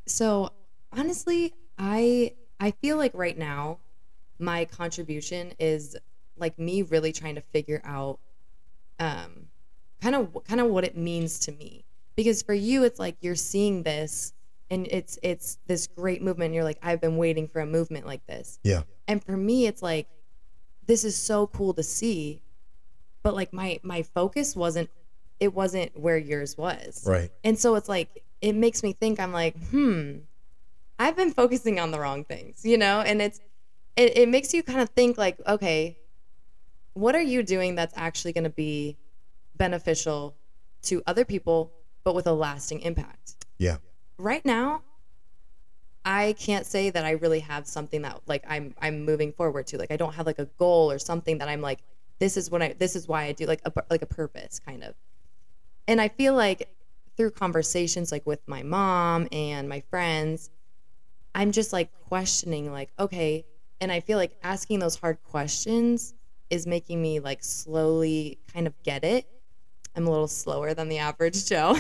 so 0.07 0.51
honestly, 0.93 1.55
I 1.79 2.33
I 2.61 2.71
feel 2.71 2.97
like 2.97 3.13
right 3.15 3.37
now 3.37 3.79
my 4.39 4.65
contribution 4.67 5.53
is 5.59 5.97
like 6.37 6.59
me 6.59 6.83
really 6.83 7.13
trying 7.13 7.35
to 7.37 7.41
figure 7.41 7.81
out 7.85 8.19
um 8.99 9.49
kind 10.01 10.15
of 10.15 10.37
kind 10.45 10.61
of 10.61 10.69
what 10.69 10.85
it 10.85 10.97
means 10.97 11.39
to 11.41 11.53
me 11.53 11.85
because 12.17 12.43
for 12.43 12.55
you 12.55 12.85
it's 12.85 12.99
like 12.99 13.17
you're 13.21 13.35
seeing 13.35 13.83
this 13.83 14.33
and 14.71 14.87
it's 14.91 15.19
it's 15.23 15.59
this 15.67 15.87
great 15.87 16.23
movement 16.23 16.47
and 16.49 16.55
you're 16.55 16.65
like 16.65 16.79
I've 16.83 17.01
been 17.01 17.17
waiting 17.17 17.49
for 17.49 17.61
a 17.61 17.67
movement 17.67 18.07
like 18.07 18.27
this. 18.27 18.59
Yeah. 18.63 18.83
And 19.09 19.23
for 19.25 19.37
me 19.37 19.67
it's 19.67 19.83
like 19.83 20.09
this 20.87 21.05
is 21.05 21.17
so 21.17 21.47
cool 21.49 21.75
to 21.75 21.83
see 21.83 22.43
but 23.23 23.35
like 23.35 23.53
my 23.53 23.81
my 23.83 24.03
focus 24.03 24.55
wasn't 24.57 24.89
it 25.41 25.55
wasn't 25.55 25.99
where 25.99 26.17
yours 26.17 26.57
was. 26.57 27.05
Right. 27.07 27.31
And 27.45 27.59
so 27.59 27.75
it's 27.75 27.89
like 27.89 28.25
it 28.41 28.55
makes 28.55 28.83
me 28.83 28.93
think 28.93 29.21
I'm 29.21 29.33
like, 29.33 29.57
hmm, 29.71 30.19
I've 30.99 31.17
been 31.17 31.33
focusing 31.33 31.79
on 31.79 31.91
the 31.91 31.99
wrong 31.99 32.25
things, 32.25 32.65
you 32.65 32.79
know? 32.79 33.01
And 33.01 33.21
it's 33.21 33.41
it, 33.97 34.17
it 34.19 34.29
makes 34.29 34.53
you 34.53 34.63
kind 34.63 34.81
of 34.81 34.91
think 34.91 35.19
like, 35.19 35.39
okay, 35.47 35.99
what 36.95 37.15
are 37.15 37.23
you 37.23 37.43
doing 37.43 37.75
that's 37.75 37.95
actually 37.97 38.33
going 38.33 38.45
to 38.45 38.51
be 38.51 38.97
beneficial 39.57 40.35
to 40.83 41.03
other 41.07 41.25
people 41.25 41.73
but 42.05 42.15
with 42.15 42.27
a 42.27 42.33
lasting 42.33 42.81
impact? 42.81 43.47
Yeah. 43.59 43.79
Right 44.19 44.45
now, 44.45 44.83
I 46.05 46.35
can't 46.39 46.65
say 46.65 46.91
that 46.91 47.05
I 47.05 47.13
really 47.13 47.41
have 47.41 47.67
something 47.67 48.03
that 48.03 48.21
like 48.27 48.45
I'm 48.49 48.75
I'm 48.81 49.05
moving 49.05 49.33
forward 49.33 49.67
to. 49.69 49.79
Like 49.79 49.91
I 49.91 49.97
don't 49.97 50.15
have 50.15 50.25
like 50.25 50.39
a 50.39 50.47
goal 50.57 50.91
or 50.91 50.99
something 50.99 51.39
that 51.39 51.49
I'm 51.49 51.61
like 51.61 51.81
this 52.19 52.37
is 52.37 52.51
what 52.51 52.63
I 52.63 52.75
this 52.79 52.97
is 52.97 53.09
why 53.09 53.25
I 53.25 53.33
do 53.33 53.47
like 53.47 53.61
a 53.65 53.73
like 53.91 54.03
a 54.03 54.07
purpose 54.07 54.59
kind 54.59 54.85
of. 54.85 54.95
And 55.89 56.01
I 56.01 56.09
feel 56.09 56.35
like 56.35 56.69
through 57.17 57.31
conversations 57.31 58.13
like 58.13 58.27
with 58.27 58.41
my 58.47 58.63
mom 58.63 59.29
and 59.33 59.69
my 59.69 59.81
friends, 59.91 60.51
I'm 61.35 61.53
just 61.53 61.73
like 61.73 61.91
questioning 62.09 62.73
like 62.73 62.91
okay, 62.99 63.45
and 63.81 63.93
I 63.93 64.01
feel 64.01 64.19
like 64.19 64.37
asking 64.43 64.79
those 64.79 64.97
hard 64.97 65.23
questions 65.23 66.15
is 66.51 66.67
making 66.67 67.03
me 67.03 67.21
like 67.21 67.43
slowly 67.43 68.39
kind 68.53 68.67
of 68.67 68.75
get 68.83 69.05
it. 69.05 69.27
I'm 69.95 70.07
a 70.07 70.11
little 70.11 70.29
slower 70.29 70.75
than 70.75 70.89
the 70.89 70.99
average 70.99 71.47
Joe. 71.47 71.75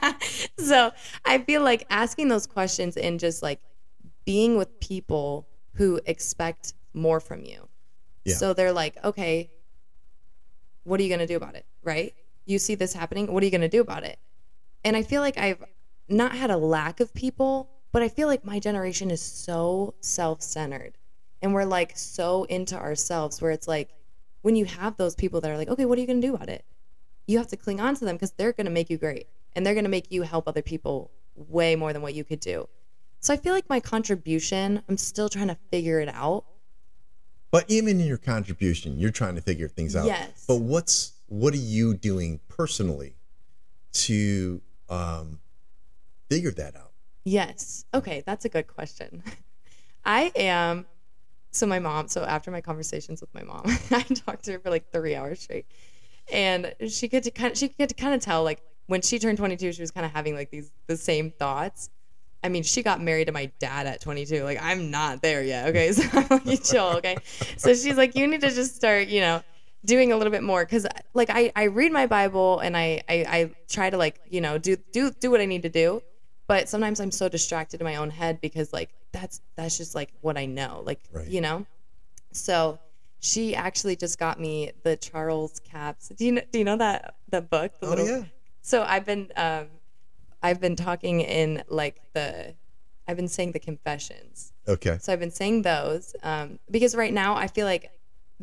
so 0.58 0.90
I 1.24 1.38
feel 1.38 1.62
like 1.62 1.86
asking 1.90 2.28
those 2.28 2.46
questions 2.46 2.96
and 2.96 3.20
just 3.20 3.42
like 3.42 3.60
being 4.24 4.56
with 4.56 4.80
people 4.80 5.46
who 5.74 6.00
expect 6.06 6.74
more 6.92 7.20
from 7.20 7.44
you. 7.44 7.68
Yeah. 8.24 8.34
So 8.34 8.52
they're 8.52 8.72
like, 8.72 9.02
okay, 9.04 9.50
what 10.84 10.98
are 11.00 11.02
you 11.02 11.08
going 11.08 11.20
to 11.20 11.26
do 11.26 11.36
about 11.36 11.54
it? 11.54 11.66
Right? 11.82 12.14
You 12.44 12.58
see 12.58 12.74
this 12.74 12.92
happening. 12.92 13.32
What 13.32 13.42
are 13.42 13.46
you 13.46 13.50
going 13.50 13.62
to 13.62 13.68
do 13.68 13.80
about 13.80 14.04
it? 14.04 14.18
And 14.84 14.96
I 14.96 15.02
feel 15.02 15.20
like 15.20 15.38
I've 15.38 15.62
not 16.08 16.32
had 16.32 16.50
a 16.50 16.56
lack 16.56 17.00
of 17.00 17.14
people, 17.14 17.70
but 17.92 18.02
I 18.02 18.08
feel 18.08 18.28
like 18.28 18.44
my 18.44 18.58
generation 18.58 19.10
is 19.10 19.22
so 19.22 19.94
self 20.00 20.42
centered 20.42 20.98
and 21.40 21.52
we're 21.52 21.64
like 21.64 21.92
so 21.96 22.44
into 22.44 22.76
ourselves 22.76 23.42
where 23.42 23.50
it's 23.50 23.68
like 23.68 23.90
when 24.42 24.56
you 24.56 24.64
have 24.64 24.96
those 24.96 25.14
people 25.14 25.40
that 25.40 25.50
are 25.50 25.56
like, 25.56 25.68
okay, 25.68 25.84
what 25.84 25.98
are 25.98 26.00
you 26.00 26.06
going 26.06 26.20
to 26.20 26.26
do 26.26 26.34
about 26.34 26.48
it? 26.48 26.64
You 27.26 27.38
have 27.38 27.48
to 27.48 27.56
cling 27.56 27.80
on 27.80 27.94
to 27.96 28.04
them 28.04 28.16
because 28.16 28.32
they're 28.32 28.52
going 28.52 28.66
to 28.66 28.72
make 28.72 28.90
you 28.90 28.96
great 28.96 29.26
and 29.54 29.64
they're 29.64 29.74
going 29.74 29.84
to 29.84 29.90
make 29.90 30.10
you 30.10 30.22
help 30.22 30.48
other 30.48 30.62
people 30.62 31.10
way 31.36 31.76
more 31.76 31.92
than 31.92 32.02
what 32.02 32.14
you 32.14 32.24
could 32.24 32.40
do. 32.40 32.68
So 33.20 33.32
I 33.32 33.36
feel 33.36 33.52
like 33.52 33.68
my 33.68 33.78
contribution, 33.80 34.82
I'm 34.88 34.96
still 34.96 35.28
trying 35.28 35.48
to 35.48 35.56
figure 35.70 36.00
it 36.00 36.08
out. 36.08 36.44
But 37.52 37.66
even 37.68 38.00
in 38.00 38.06
your 38.06 38.18
contribution, 38.18 38.98
you're 38.98 39.10
trying 39.10 39.34
to 39.36 39.40
figure 39.40 39.68
things 39.68 39.94
out. 39.94 40.06
Yes. 40.06 40.44
But 40.48 40.56
what's 40.56 41.12
what 41.32 41.54
are 41.54 41.56
you 41.56 41.94
doing 41.94 42.38
personally 42.48 43.16
to 43.90 44.60
um, 44.90 45.40
figure 46.28 46.50
that 46.50 46.76
out? 46.76 46.90
Yes. 47.24 47.86
Okay, 47.94 48.22
that's 48.26 48.44
a 48.44 48.50
good 48.50 48.66
question. 48.66 49.22
I 50.04 50.30
am 50.36 50.84
so 51.50 51.66
my 51.66 51.78
mom, 51.78 52.08
so 52.08 52.22
after 52.22 52.50
my 52.50 52.60
conversations 52.60 53.22
with 53.22 53.32
my 53.32 53.44
mom, 53.44 53.62
I 53.90 54.02
talked 54.02 54.44
to 54.44 54.52
her 54.52 54.58
for 54.58 54.68
like 54.68 54.92
3 54.92 55.14
hours 55.14 55.40
straight. 55.40 55.64
And 56.30 56.74
she 56.88 57.08
could 57.08 57.22
to 57.22 57.30
kind 57.30 57.52
of, 57.52 57.58
she 57.58 57.68
could 57.68 57.96
kind 57.96 58.14
of 58.14 58.20
tell 58.20 58.44
like 58.44 58.60
when 58.86 59.00
she 59.00 59.18
turned 59.18 59.38
22, 59.38 59.72
she 59.72 59.80
was 59.80 59.90
kind 59.90 60.04
of 60.04 60.12
having 60.12 60.34
like 60.34 60.50
these 60.50 60.70
the 60.86 60.98
same 60.98 61.30
thoughts. 61.30 61.88
I 62.44 62.50
mean, 62.50 62.62
she 62.62 62.82
got 62.82 63.00
married 63.00 63.26
to 63.26 63.32
my 63.32 63.50
dad 63.58 63.86
at 63.86 64.02
22. 64.02 64.44
Like, 64.44 64.62
I'm 64.62 64.90
not 64.90 65.22
there 65.22 65.42
yet. 65.42 65.68
Okay. 65.68 65.92
So 65.92 66.56
chill. 66.56 66.96
Okay. 66.98 67.16
So 67.56 67.72
she's 67.72 67.96
like, 67.96 68.16
you 68.16 68.26
need 68.26 68.42
to 68.42 68.50
just 68.50 68.76
start, 68.76 69.08
you 69.08 69.20
know, 69.20 69.42
doing 69.84 70.12
a 70.12 70.16
little 70.16 70.30
bit 70.30 70.42
more. 70.42 70.64
Cause 70.66 70.86
like 71.14 71.28
I, 71.30 71.52
I 71.56 71.64
read 71.64 71.92
my 71.92 72.06
Bible 72.06 72.60
and 72.60 72.76
I, 72.76 73.02
I, 73.08 73.14
I 73.28 73.50
try 73.68 73.90
to 73.90 73.96
like, 73.96 74.20
you 74.28 74.40
know, 74.40 74.58
do, 74.58 74.76
do, 74.92 75.10
do 75.10 75.30
what 75.30 75.40
I 75.40 75.44
need 75.46 75.62
to 75.62 75.68
do. 75.68 76.02
But 76.46 76.68
sometimes 76.68 77.00
I'm 77.00 77.10
so 77.10 77.28
distracted 77.28 77.80
in 77.80 77.84
my 77.84 77.96
own 77.96 78.10
head 78.10 78.40
because 78.40 78.72
like, 78.72 78.90
that's, 79.12 79.40
that's 79.56 79.76
just 79.78 79.94
like 79.94 80.10
what 80.20 80.36
I 80.36 80.46
know. 80.46 80.82
Like, 80.84 81.00
Right. 81.12 81.26
you 81.28 81.40
know? 81.40 81.66
So 82.32 82.78
she 83.20 83.54
actually 83.54 83.96
just 83.96 84.18
got 84.18 84.38
me 84.40 84.72
the 84.82 84.96
Charles 84.96 85.60
Capps 85.60 86.08
Do 86.08 86.24
you 86.24 86.32
know, 86.32 86.42
do 86.50 86.58
you 86.58 86.64
know 86.64 86.76
that, 86.76 87.14
the 87.30 87.40
book? 87.40 87.72
The 87.80 87.86
Oh 87.86 88.04
yeah. 88.04 88.22
so 88.62 88.82
I've 88.82 89.04
been 89.06 89.30
um, 89.36 89.66
I've 90.42 90.60
been 90.60 90.74
talking 90.76 91.20
in 91.20 91.62
like 91.68 92.00
the 92.14 92.54
I've 93.06 93.16
been 93.16 93.28
saying 93.28 93.52
the 93.52 93.60
confessions. 93.60 94.52
Okay. 94.66 94.98
So 95.00 95.12
I've 95.12 95.20
been 95.20 95.30
saying 95.30 95.62
those 95.62 96.14
um, 96.22 96.58
because 96.70 96.94
right 96.96 97.12
now 97.12 97.34
I 97.36 97.46
feel 97.46 97.66
like 97.66 97.90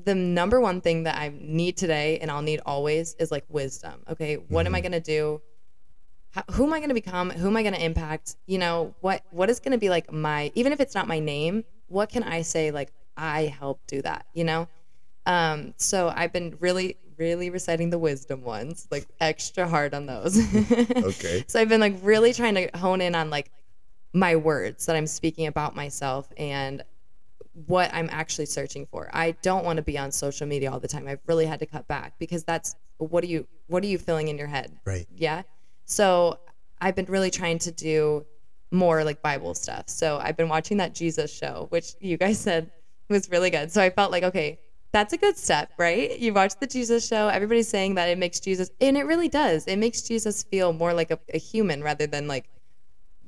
the 0.05 0.15
number 0.15 0.59
one 0.59 0.81
thing 0.81 1.03
that 1.03 1.17
I 1.17 1.31
need 1.39 1.77
today 1.77 2.19
and 2.19 2.29
I'll 2.31 2.41
need 2.41 2.61
always 2.65 3.15
is 3.15 3.31
like 3.31 3.45
wisdom. 3.49 4.01
Okay, 4.09 4.35
what 4.35 4.65
am 4.65 4.75
I 4.75 4.81
gonna 4.81 4.99
do? 4.99 5.41
How, 6.31 6.43
who 6.51 6.65
am 6.65 6.73
I 6.73 6.79
gonna 6.79 6.93
become? 6.93 7.29
Who 7.29 7.47
am 7.47 7.57
I 7.57 7.63
gonna 7.63 7.77
impact? 7.77 8.35
You 8.45 8.57
know 8.59 8.93
what? 9.01 9.23
What 9.31 9.49
is 9.49 9.59
gonna 9.59 9.77
be 9.77 9.89
like 9.89 10.11
my 10.11 10.51
even 10.55 10.73
if 10.73 10.79
it's 10.79 10.95
not 10.95 11.07
my 11.07 11.19
name? 11.19 11.63
What 11.87 12.09
can 12.09 12.23
I 12.23 12.41
say 12.41 12.71
like 12.71 12.91
I 13.17 13.45
helped 13.45 13.87
do 13.87 14.01
that? 14.01 14.25
You 14.33 14.43
know. 14.43 14.67
Um, 15.25 15.73
so 15.77 16.11
I've 16.15 16.33
been 16.33 16.57
really, 16.59 16.97
really 17.17 17.49
reciting 17.49 17.89
the 17.89 17.99
wisdom 17.99 18.41
ones, 18.41 18.87
like 18.89 19.05
extra 19.19 19.67
hard 19.67 19.93
on 19.93 20.05
those. 20.05 20.37
Okay. 20.97 21.43
So 21.47 21.59
I've 21.59 21.69
been 21.69 21.81
like 21.81 21.95
really 22.01 22.33
trying 22.33 22.55
to 22.55 22.69
hone 22.77 23.01
in 23.01 23.15
on 23.15 23.29
like 23.29 23.51
my 24.13 24.35
words 24.35 24.85
that 24.85 24.95
I'm 24.95 25.07
speaking 25.07 25.47
about 25.47 25.75
myself 25.75 26.31
and 26.37 26.83
what 27.65 27.93
I'm 27.93 28.09
actually 28.11 28.45
searching 28.45 28.85
for. 28.85 29.09
I 29.13 29.31
don't 29.41 29.65
want 29.65 29.77
to 29.77 29.83
be 29.83 29.97
on 29.97 30.11
social 30.11 30.47
media 30.47 30.71
all 30.71 30.79
the 30.79 30.87
time. 30.87 31.07
I've 31.07 31.19
really 31.27 31.45
had 31.45 31.59
to 31.59 31.65
cut 31.65 31.87
back 31.87 32.13
because 32.19 32.43
that's 32.43 32.75
what 32.97 33.23
are 33.23 33.27
you 33.27 33.47
what 33.67 33.83
are 33.83 33.87
you 33.87 33.97
feeling 33.97 34.27
in 34.27 34.37
your 34.37 34.47
head? 34.47 34.77
Right. 34.85 35.07
Yeah. 35.15 35.43
So 35.85 36.39
I've 36.81 36.95
been 36.95 37.05
really 37.05 37.31
trying 37.31 37.59
to 37.59 37.71
do 37.71 38.25
more 38.71 39.03
like 39.03 39.21
Bible 39.21 39.53
stuff. 39.53 39.89
So 39.89 40.19
I've 40.21 40.37
been 40.37 40.49
watching 40.49 40.77
that 40.77 40.93
Jesus 40.93 41.33
show, 41.33 41.67
which 41.69 41.95
you 41.99 42.17
guys 42.17 42.39
said 42.47 42.71
was 43.09 43.29
really 43.29 43.49
good. 43.49 43.71
So 43.71 43.81
I 43.81 43.89
felt 43.89 44.11
like, 44.11 44.23
okay, 44.23 44.59
that's 44.91 45.13
a 45.13 45.17
good 45.17 45.37
step, 45.37 45.71
right? 45.77 46.17
You 46.17 46.33
watch 46.33 46.53
the 46.59 46.67
Jesus 46.67 47.07
show, 47.07 47.27
everybody's 47.27 47.67
saying 47.67 47.95
that 47.95 48.09
it 48.09 48.17
makes 48.17 48.39
Jesus, 48.39 48.71
and 48.81 48.97
it 48.97 49.03
really 49.03 49.29
does. 49.29 49.67
It 49.67 49.77
makes 49.77 50.01
Jesus 50.01 50.43
feel 50.43 50.73
more 50.73 50.93
like 50.93 51.11
a, 51.11 51.19
a 51.31 51.37
human 51.37 51.83
rather 51.83 52.07
than 52.07 52.27
like 52.27 52.49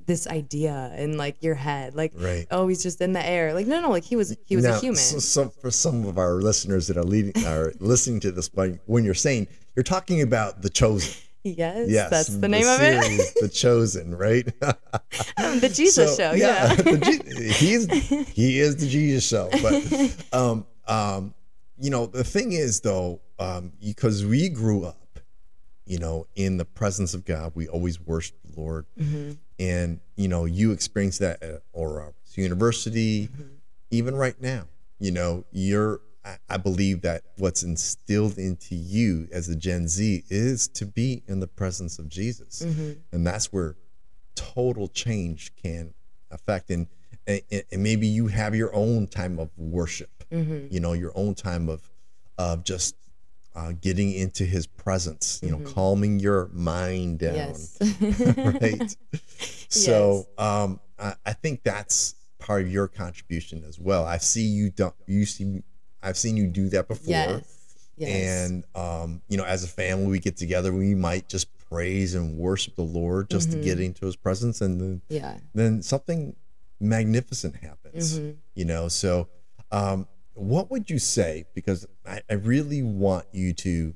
this 0.05 0.27
idea 0.27 0.93
in 0.97 1.17
like 1.17 1.41
your 1.43 1.55
head. 1.55 1.95
Like, 1.95 2.13
Right. 2.15 2.45
oh, 2.51 2.67
he's 2.67 2.83
just 2.83 3.01
in 3.01 3.13
the 3.13 3.25
air. 3.25 3.53
Like, 3.53 3.67
no, 3.67 3.81
no, 3.81 3.89
like 3.89 4.03
he 4.03 4.15
was, 4.15 4.35
he 4.45 4.55
was 4.55 4.65
now, 4.65 4.75
a 4.77 4.79
human. 4.79 4.97
So, 4.97 5.19
so 5.19 5.49
for 5.49 5.71
some 5.71 6.05
of 6.05 6.17
our 6.17 6.35
listeners 6.35 6.87
that 6.87 6.97
are 6.97 7.03
leading 7.03 7.45
are 7.45 7.73
listening 7.79 8.19
to 8.21 8.31
this, 8.31 8.49
but 8.49 8.71
when 8.85 9.03
you're 9.05 9.13
saying 9.13 9.47
you're 9.75 9.83
talking 9.83 10.21
about 10.21 10.61
the 10.61 10.69
chosen. 10.69 11.13
yes, 11.43 11.89
Yes, 11.89 12.09
that's 12.09 12.27
the 12.27 12.47
name 12.47 12.67
of 12.67 12.79
it. 12.81 13.33
the 13.41 13.49
chosen, 13.49 14.15
right? 14.15 14.45
the 14.59 15.71
Jesus 15.73 16.15
So, 16.17 16.31
show. 16.31 16.35
Yeah. 16.35 16.75
the 16.75 16.97
Je- 16.97 17.51
he's 17.53 17.87
he 18.29 18.59
is 18.59 18.77
the 18.77 18.87
Jesus 18.87 19.27
show. 19.27 19.49
But 19.61 20.17
um 20.37 20.65
um 20.87 21.33
you 21.79 21.89
know 21.89 22.05
the 22.05 22.23
thing 22.23 22.51
is 22.51 22.81
though 22.81 23.21
um 23.39 23.71
because 23.81 24.23
we 24.25 24.49
grew 24.49 24.83
up 24.85 24.97
you 25.85 25.97
know 25.97 26.27
in 26.35 26.57
the 26.57 26.65
presence 26.65 27.13
of 27.15 27.25
God 27.25 27.53
we 27.55 27.67
always 27.67 27.99
worship 27.99 28.35
the 28.51 28.59
Lord 28.59 28.85
Mm-hmm. 28.99 29.31
and 29.59 29.99
you 30.15 30.27
know 30.27 30.45
you 30.45 30.71
experience 30.71 31.17
that 31.19 31.41
at 31.43 31.61
Oral 31.73 31.95
Roberts 31.95 32.37
University 32.37 33.27
Mm-hmm. 33.27 33.41
even 33.91 34.15
right 34.15 34.39
now 34.41 34.65
you 34.99 35.11
know 35.11 35.45
you're 35.51 36.01
I- 36.23 36.37
I 36.49 36.57
believe 36.57 37.01
that 37.01 37.23
what's 37.37 37.63
instilled 37.63 38.37
into 38.37 38.75
you 38.75 39.27
as 39.31 39.49
a 39.49 39.55
Gen 39.55 39.87
Z 39.87 40.23
is 40.29 40.67
to 40.69 40.85
be 40.85 41.23
in 41.27 41.39
the 41.39 41.47
presence 41.47 41.97
of 41.99 42.09
Jesus 42.09 42.61
Mm-hmm. 42.63 42.91
and 43.11 43.25
that's 43.25 43.51
where 43.51 43.75
total 44.35 44.87
change 44.87 45.51
can 45.61 45.93
affect 46.31 46.69
and 46.69 46.87
and, 47.27 47.41
and 47.71 47.83
maybe 47.83 48.07
you 48.07 48.27
have 48.27 48.55
your 48.55 48.73
own 48.73 49.07
time 49.07 49.39
of 49.39 49.49
worship 49.57 50.09
Mm-hmm. 50.31 50.67
you 50.73 50.79
know 50.79 50.93
your 50.93 51.11
own 51.15 51.35
time 51.35 51.67
of 51.69 51.89
of 52.37 52.63
just 52.63 52.95
uh, 53.55 53.73
getting 53.81 54.13
into 54.13 54.45
his 54.45 54.65
presence 54.67 55.39
you 55.43 55.51
know 55.51 55.59
calming 55.59 56.19
your 56.19 56.49
mind 56.53 57.19
down 57.19 57.35
Yes. 57.35 57.77
right 58.37 58.95
so 59.69 60.25
um 60.37 60.79
I, 60.97 61.15
I 61.25 61.33
think 61.33 61.63
that's 61.63 62.15
part 62.39 62.63
of 62.63 62.71
your 62.71 62.87
contribution 62.87 63.63
as 63.67 63.79
well 63.79 64.05
i 64.05 64.17
see 64.17 64.43
you 64.43 64.69
do 64.71 64.93
you 65.05 65.25
see 65.25 65.61
i've 66.01 66.17
seen 66.17 66.37
you 66.37 66.47
do 66.47 66.69
that 66.69 66.87
before 66.87 67.09
yes. 67.09 67.57
Yes. 67.97 68.49
and 68.49 68.63
um, 68.73 69.21
you 69.27 69.37
know, 69.37 69.43
as 69.43 69.63
a 69.63 69.67
family, 69.67 70.07
we 70.07 70.17
get 70.17 70.35
together. 70.35 70.73
We 70.73 70.95
might 70.95 71.29
just 71.29 71.49
praise 71.69 72.15
and 72.15 72.35
worship 72.35 72.75
the 72.75 72.81
Lord 72.81 73.29
just 73.29 73.51
to 73.51 73.57
get 73.61 73.79
into 73.79 74.07
His 74.07 74.15
presence, 74.15 74.59
and 74.61 74.81
then, 74.81 75.01
yeah. 75.07 75.37
then 75.53 75.83
something 75.83 76.35
magnificent 76.79 77.57
happens. 77.57 78.17
Mhm. 78.17 78.37
You 78.55 78.65
know, 78.65 78.87
so 78.87 79.27
um, 79.71 80.07
what 80.41 80.71
would 80.71 80.89
you 80.89 80.99
say? 80.99 81.45
Because 81.54 81.86
I, 82.06 82.21
I 82.30 82.34
really 82.34 82.82
want 82.82 83.25
you 83.32 83.54
to 83.54 83.93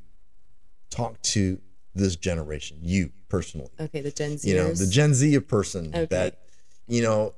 talk 0.90 1.22
to 1.24 1.60
this 1.94 2.16
generation, 2.16 2.78
you 2.82 3.12
personally. 3.30 3.72
Okay, 3.80 4.02
the 4.02 4.12
Gen 4.12 4.32
Zers. 4.34 4.46
You 4.46 4.56
know, 4.56 4.72
the 4.74 4.88
Gen 4.88 5.14
Z 5.14 5.40
person 5.42 5.88
Okay. 5.94 6.06
that 6.12 6.40
you 6.88 7.02
know. 7.02 7.34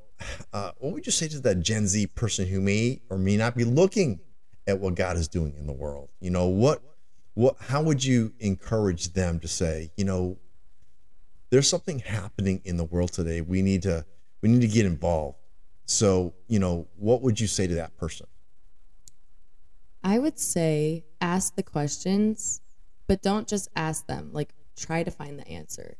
Uh, 0.52 0.72
what 0.80 0.94
would 0.94 1.06
you 1.06 1.12
say 1.12 1.28
to 1.28 1.40
that 1.42 1.60
Gen 1.60 1.86
Z 1.86 2.08
person 2.08 2.48
who 2.48 2.60
may 2.60 3.02
or 3.12 3.20
may 3.20 3.38
not 3.38 3.56
be 3.56 3.64
looking 3.64 4.20
at 4.66 4.80
what 4.80 4.96
God 4.96 5.16
is 5.16 5.28
doing 5.28 5.54
in 5.60 5.68
the 5.68 5.74
world? 5.74 6.10
You 6.20 6.32
know 6.32 6.48
what 6.48 6.82
what 7.36 7.56
how 7.60 7.84
would 7.84 8.04
you 8.04 8.34
encourage 8.40 9.14
them 9.14 9.40
to 9.40 9.48
say, 9.48 9.92
you 9.96 10.06
know, 10.06 10.38
there's 11.52 11.70
something 11.70 12.00
happening 12.00 12.62
in 12.66 12.78
the 12.78 12.84
world 12.84 13.14
today. 13.14 13.42
We 13.42 13.62
need 13.62 13.84
to 13.84 14.06
we 14.42 14.50
need 14.50 14.62
to 14.62 14.68
get 14.68 14.88
involved. 14.88 15.38
So, 15.86 16.34
you 16.48 16.60
know, 16.60 16.88
what 16.98 17.22
would 17.22 17.40
you 17.40 17.48
say 17.48 17.68
to 17.68 17.76
that 17.76 17.96
person? 17.96 18.26
I 20.04 20.20
would 20.20 20.40
say 20.40 21.06
ask 21.22 21.56
the 21.56 21.64
questions, 21.64 22.62
but 23.08 23.22
don't 23.22 23.48
just 23.48 23.70
ask 23.76 24.08
them. 24.08 24.30
Like 24.34 24.54
try 24.76 25.04
to 25.04 25.12
find 25.12 25.40
the 25.40 25.48
answer. 25.48 25.98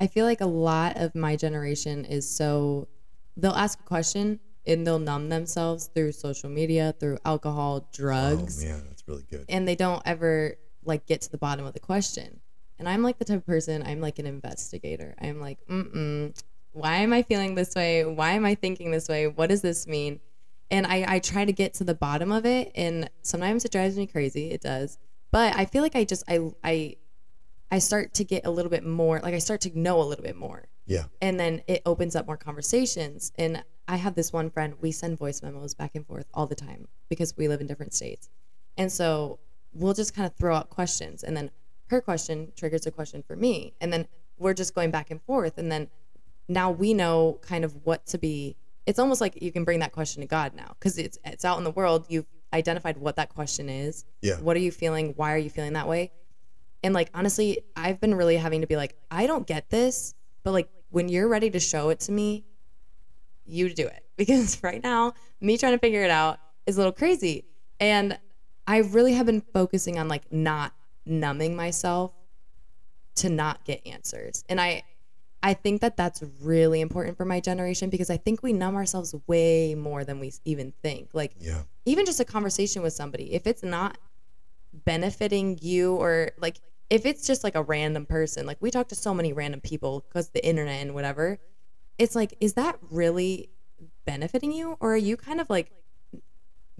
I 0.00 0.06
feel 0.06 0.26
like 0.26 0.40
a 0.40 0.46
lot 0.46 0.96
of 0.96 1.14
my 1.14 1.36
generation 1.36 2.04
is 2.04 2.28
so 2.28 2.88
they'll 3.36 3.52
ask 3.52 3.80
a 3.80 3.84
question 3.84 4.40
and 4.66 4.86
they'll 4.86 4.98
numb 4.98 5.28
themselves 5.28 5.90
through 5.94 6.12
social 6.12 6.48
media, 6.50 6.94
through 6.98 7.18
alcohol, 7.24 7.88
drugs. 7.92 8.62
Oh 8.64 8.68
man, 8.68 8.84
that's 8.88 9.06
really 9.08 9.24
good. 9.30 9.44
and 9.48 9.66
they 9.66 9.76
don't 9.76 10.02
ever 10.04 10.56
like 10.84 11.06
get 11.06 11.20
to 11.22 11.30
the 11.30 11.38
bottom 11.38 11.64
of 11.66 11.72
the 11.74 11.80
question. 11.80 12.40
And 12.78 12.88
I'm 12.88 13.02
like 13.02 13.18
the 13.18 13.24
type 13.24 13.38
of 13.38 13.46
person, 13.46 13.82
I'm 13.84 14.00
like 14.00 14.18
an 14.18 14.26
investigator. 14.26 15.14
I'm 15.20 15.40
like, 15.40 15.58
mm-mm, 15.70 16.36
why 16.72 16.96
am 16.96 17.12
I 17.12 17.22
feeling 17.22 17.54
this 17.54 17.74
way? 17.76 18.04
Why 18.04 18.32
am 18.32 18.44
I 18.44 18.56
thinking 18.56 18.90
this 18.90 19.08
way? 19.08 19.28
What 19.28 19.50
does 19.50 19.62
this 19.62 19.86
mean? 19.86 20.18
And 20.72 20.86
I, 20.86 21.04
I 21.06 21.18
try 21.20 21.44
to 21.44 21.52
get 21.52 21.74
to 21.74 21.84
the 21.84 21.94
bottom 21.94 22.32
of 22.32 22.44
it. 22.44 22.72
And 22.74 23.08
sometimes 23.22 23.64
it 23.64 23.70
drives 23.70 23.96
me 23.96 24.06
crazy. 24.06 24.50
It 24.50 24.62
does. 24.62 24.98
But 25.30 25.54
I 25.54 25.66
feel 25.66 25.82
like 25.82 25.94
I 25.94 26.04
just, 26.04 26.24
I, 26.28 26.50
I, 26.64 26.96
I 27.70 27.78
start 27.78 28.14
to 28.14 28.24
get 28.24 28.44
a 28.44 28.50
little 28.50 28.70
bit 28.70 28.84
more, 28.84 29.20
like 29.20 29.34
I 29.34 29.38
start 29.38 29.60
to 29.62 29.78
know 29.78 30.00
a 30.00 30.04
little 30.04 30.24
bit 30.24 30.36
more. 30.36 30.66
Yeah. 30.86 31.04
And 31.20 31.38
then 31.38 31.62
it 31.68 31.82
opens 31.86 32.16
up 32.16 32.26
more 32.26 32.36
conversations. 32.36 33.32
And 33.38 33.62
I 33.86 33.96
have 33.96 34.14
this 34.14 34.32
one 34.32 34.50
friend, 34.50 34.74
we 34.80 34.90
send 34.90 35.18
voice 35.18 35.42
memos 35.42 35.74
back 35.74 35.92
and 35.94 36.06
forth 36.06 36.26
all 36.34 36.46
the 36.46 36.54
time 36.54 36.88
because 37.08 37.36
we 37.36 37.46
live 37.46 37.60
in 37.60 37.66
different 37.66 37.94
states. 37.94 38.28
And 38.76 38.90
so 38.90 39.38
we'll 39.72 39.94
just 39.94 40.14
kind 40.14 40.26
of 40.26 40.34
throw 40.34 40.54
out 40.54 40.70
questions 40.70 41.22
and 41.22 41.36
then 41.36 41.50
her 41.86 42.00
question 42.00 42.52
triggers 42.56 42.86
a 42.86 42.90
question 42.90 43.22
for 43.22 43.36
me 43.36 43.74
and 43.80 43.92
then 43.92 44.06
we're 44.38 44.54
just 44.54 44.74
going 44.74 44.90
back 44.90 45.10
and 45.10 45.22
forth 45.22 45.58
and 45.58 45.70
then 45.70 45.88
now 46.48 46.70
we 46.70 46.92
know 46.92 47.38
kind 47.42 47.64
of 47.64 47.74
what 47.84 48.04
to 48.06 48.18
be 48.18 48.56
it's 48.86 48.98
almost 48.98 49.20
like 49.20 49.40
you 49.40 49.52
can 49.52 49.64
bring 49.64 49.80
that 49.80 49.92
question 49.92 50.20
to 50.22 50.26
god 50.26 50.54
now 50.54 50.74
because 50.78 50.98
it's 50.98 51.18
it's 51.24 51.44
out 51.44 51.58
in 51.58 51.64
the 51.64 51.70
world. 51.70 52.06
You've 52.08 52.26
identified 52.52 52.98
what 52.98 53.16
that 53.16 53.28
question 53.30 53.68
is. 53.68 54.04
Yeah. 54.20 54.36
what 54.36 54.56
are 54.56 54.60
you 54.60 54.70
feeling? 54.70 55.14
Why 55.16 55.32
are 55.32 55.38
you 55.38 55.50
feeling 55.50 55.72
that 55.74 55.88
way? 55.88 56.12
And 56.82 56.92
like 56.94 57.10
honestly 57.14 57.60
i've 57.76 58.00
been 58.00 58.14
really 58.14 58.36
having 58.36 58.60
to 58.62 58.66
be 58.66 58.76
like 58.76 58.96
i 59.10 59.26
don't 59.28 59.46
get 59.46 59.70
this 59.70 60.14
but 60.42 60.50
like 60.50 60.68
when 60.90 61.08
you're 61.08 61.28
ready 61.28 61.48
to 61.50 61.60
show 61.60 61.90
it 61.90 62.00
to 62.00 62.12
me 62.12 62.44
you 63.44 63.72
do 63.72 63.86
it. 63.86 64.04
Because 64.16 64.62
right 64.62 64.82
now 64.82 65.14
me 65.40 65.56
trying 65.58 65.72
to 65.72 65.78
figure 65.78 66.04
it 66.04 66.10
out 66.10 66.38
is 66.66 66.76
a 66.76 66.80
little 66.80 66.92
crazy. 66.92 67.44
And 67.80 68.18
i 68.66 68.78
really 68.78 69.14
have 69.14 69.26
been 69.26 69.40
focusing 69.40 69.98
on 69.98 70.08
like 70.08 70.30
not 70.32 70.72
numbing 71.06 71.56
myself 71.56 72.12
to 73.16 73.28
not 73.28 73.64
get 73.64 73.86
answers. 73.86 74.44
And 74.48 74.60
i 74.60 74.82
i 75.42 75.54
think 75.54 75.80
that 75.80 75.96
that's 75.96 76.22
really 76.40 76.80
important 76.80 77.16
for 77.16 77.24
my 77.24 77.40
generation 77.40 77.90
because 77.90 78.10
i 78.10 78.16
think 78.16 78.42
we 78.42 78.52
numb 78.52 78.76
ourselves 78.76 79.14
way 79.26 79.74
more 79.74 80.04
than 80.04 80.20
we 80.20 80.32
even 80.44 80.72
think. 80.82 81.10
Like 81.12 81.34
Yeah. 81.38 81.62
even 81.84 82.06
just 82.06 82.20
a 82.20 82.24
conversation 82.24 82.82
with 82.82 82.92
somebody 82.92 83.32
if 83.34 83.46
it's 83.46 83.62
not 83.62 83.98
benefiting 84.72 85.58
you 85.60 85.94
or 85.94 86.30
like 86.38 86.60
if 86.90 87.06
it's 87.06 87.26
just 87.26 87.44
like 87.44 87.54
a 87.54 87.62
random 87.62 88.06
person 88.06 88.46
like 88.46 88.58
we 88.60 88.70
talk 88.70 88.88
to 88.88 88.94
so 88.94 89.12
many 89.12 89.32
random 89.32 89.60
people 89.60 90.04
because 90.08 90.30
the 90.30 90.44
internet 90.46 90.80
and 90.80 90.94
whatever 90.94 91.38
it's 91.98 92.14
like 92.14 92.34
is 92.40 92.54
that 92.54 92.78
really 92.90 93.50
benefiting 94.04 94.52
you? 94.52 94.76
Or 94.80 94.94
are 94.94 94.98
you 94.98 95.16
kind 95.16 95.40
of 95.40 95.48
like 95.50 95.70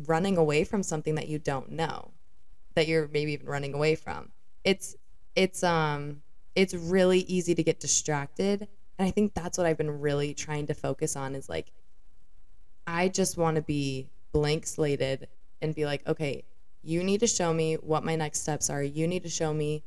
running 0.07 0.37
away 0.37 0.65
from 0.65 0.83
something 0.83 1.15
that 1.17 1.29
you 1.29 1.39
don't 1.39 1.71
know 1.71 2.13
that 2.75 2.89
you're 2.89 3.09
maybe 3.09 3.33
even 3.33 3.47
running 3.47 3.75
away 3.75 3.95
from? 3.95 4.31
It's 4.65 4.97
it's 5.35 5.63
um 5.63 6.23
it's 6.55 6.75
really 6.75 7.21
easy 7.21 7.55
to 7.55 7.63
get 7.63 7.81
distracted 7.81 8.69
and 8.99 9.09
i 9.09 9.11
think 9.11 9.35
that's 9.35 9.59
what 9.59 9.67
i've 9.67 9.79
been 9.79 10.01
really 10.01 10.35
trying 10.35 10.67
to 10.67 10.75
focus 10.75 11.17
on 11.17 11.35
is 11.35 11.49
like 11.49 11.73
i 12.87 13.09
just 13.09 13.37
want 13.37 13.57
to 13.57 13.63
be 13.63 14.09
blank 14.33 14.67
slated 14.67 15.29
and 15.61 15.75
be 15.75 15.85
like 15.85 16.07
okay 16.07 16.45
you 16.83 17.03
need 17.03 17.21
to 17.21 17.27
show 17.27 17.53
me 17.53 17.75
what 17.75 18.05
my 18.05 18.17
next 18.17 18.41
steps 18.41 18.69
are 18.71 18.83
you 18.83 19.07
need 19.07 19.23
to 19.23 19.29
show 19.29 19.53
me 19.55 19.83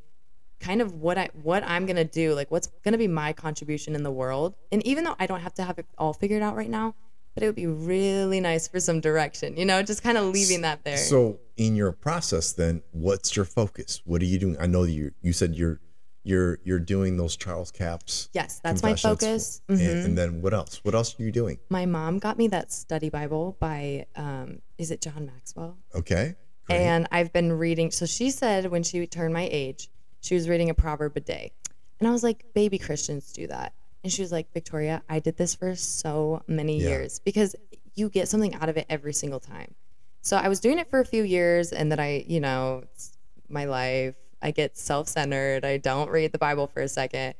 kind 0.59 0.81
of 0.81 0.93
what 0.93 1.17
i 1.17 1.29
what 1.43 1.63
i'm 1.65 1.85
gonna 1.85 2.05
do 2.05 2.33
like 2.33 2.49
what's 2.49 2.67
gonna 2.83 2.97
be 2.97 3.07
my 3.07 3.33
contribution 3.33 3.93
in 3.95 4.03
the 4.03 4.11
world 4.11 4.55
and 4.71 4.85
even 4.85 5.03
though 5.03 5.15
i 5.19 5.27
don't 5.27 5.41
have 5.41 5.53
to 5.53 5.63
have 5.63 5.77
it 5.77 5.85
all 5.97 6.13
figured 6.13 6.41
out 6.41 6.55
right 6.55 6.69
now 6.69 6.95
but 7.33 7.43
it 7.43 7.47
would 7.47 7.55
be 7.55 7.67
really 7.67 8.39
nice 8.39 8.67
for 8.67 8.79
some 8.79 9.01
direction 9.01 9.57
you 9.57 9.65
know 9.65 9.83
just 9.83 10.01
kind 10.01 10.17
of 10.17 10.25
leaving 10.25 10.61
that 10.61 10.83
there 10.85 10.97
So 10.97 11.39
in 11.57 11.75
your 11.75 11.91
process 11.93 12.51
then, 12.51 12.81
what's 12.91 13.35
your 13.35 13.45
focus? 13.45 14.01
What 14.03 14.21
are 14.21 14.25
you 14.25 14.37
doing? 14.39 14.57
I 14.59 14.67
know 14.67 14.83
you 14.83 15.11
you 15.21 15.31
said 15.31 15.55
you're 15.55 15.79
you're 16.25 16.59
you're 16.63 16.79
doing 16.79 17.17
those 17.17 17.37
Charles 17.37 17.71
Capps. 17.71 18.29
yes 18.33 18.59
that's 18.63 18.81
my 18.83 18.95
focus 18.95 19.61
And, 19.69 19.79
Mhm. 19.79 20.05
and 20.05 20.17
then 20.17 20.41
what 20.41 20.53
else? 20.53 20.79
What 20.83 20.95
else 20.95 21.17
are 21.19 21.23
you 21.23 21.31
doing? 21.31 21.59
my 21.69 21.85
mom 21.85 22.19
got 22.19 22.37
me 22.37 22.47
that 22.49 22.71
study 22.71 23.09
bible 23.09 23.55
by 23.59 24.07
um 24.15 24.59
is 24.77 24.91
it 24.91 25.01
john 25.01 25.25
maxwell 25.27 25.77
Okay. 25.93 26.35
Great. 26.65 26.79
and 26.81 27.07
I've 27.11 27.31
been 27.31 27.53
reading. 27.53 27.91
So 27.91 28.07
she 28.07 28.31
said 28.31 28.71
when 28.71 28.81
she 28.81 29.05
turned 29.05 29.33
my 29.35 29.47
age, 29.51 29.87
she 30.21 30.33
was 30.33 30.49
reading 30.49 30.71
a 30.71 30.73
proverb 30.73 31.15
a 31.15 31.19
day, 31.19 31.51
and 31.99 32.07
I 32.07 32.11
was 32.11 32.23
like, 32.23 32.43
"Baby 32.55 32.79
Christians 32.79 33.31
do 33.31 33.45
that." 33.47 33.73
And 34.03 34.11
she 34.11 34.23
was 34.23 34.31
like, 34.31 34.51
"Victoria, 34.51 35.03
I 35.07 35.19
did 35.19 35.37
this 35.37 35.53
for 35.53 35.75
so 35.75 36.41
many 36.47 36.81
Yeah. 36.81 36.89
years 36.89 37.19
because 37.19 37.55
you 37.93 38.09
get 38.09 38.27
something 38.29 38.55
out 38.55 38.67
of 38.67 38.77
it 38.77 38.87
every 38.89 39.13
single 39.13 39.39
time." 39.39 39.75
So 40.23 40.37
I 40.37 40.47
was 40.49 40.59
doing 40.59 40.79
it 40.79 40.89
for 40.89 40.99
a 40.99 41.05
few 41.05 41.21
years, 41.21 41.71
and 41.71 41.91
then 41.91 41.99
I, 41.99 42.25
you 42.27 42.39
know, 42.39 42.83
my 43.47 43.65
life. 43.65 44.15
I 44.45 44.51
get 44.51 44.77
self-centered. 44.77 45.65
I 45.65 45.77
don't 45.77 46.09
read 46.09 46.31
the 46.31 46.37
Bible 46.37 46.67
for 46.67 46.81
a 46.81 46.87
second, 46.87 47.33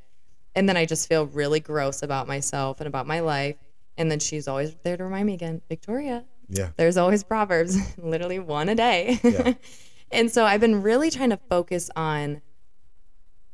and 0.55 0.67
then 0.67 0.75
I 0.75 0.85
just 0.85 1.07
feel 1.07 1.27
really 1.27 1.59
gross 1.59 2.01
about 2.03 2.27
myself 2.27 2.79
and 2.81 2.87
about 2.87 3.05
my 3.07 3.19
life. 3.19 3.55
And 3.97 4.09
then 4.11 4.19
she's 4.19 4.47
always 4.47 4.75
there 4.83 4.97
to 4.97 5.03
remind 5.03 5.27
me 5.27 5.33
again, 5.35 5.61
Victoria, 5.69 6.25
yeah. 6.49 6.69
there's 6.77 6.97
always 6.97 7.23
proverbs 7.23 7.77
literally 7.97 8.39
one 8.39 8.69
a 8.69 8.75
day 8.75 9.19
Yeah. 9.23 9.53
and 10.11 10.29
so 10.29 10.45
i've 10.45 10.61
been 10.61 10.83
really 10.83 11.09
trying 11.09 11.31
to 11.31 11.39
focus 11.49 11.89
on 11.95 12.41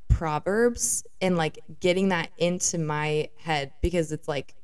proverbs 0.09 1.05
and 1.21 1.37
like 1.37 1.59
getting 1.79 2.09
that 2.09 2.29
into 2.37 2.77
my 2.77 3.29
head 3.37 3.71
because 3.81 4.11
it's 4.11 4.27
like 4.27 4.55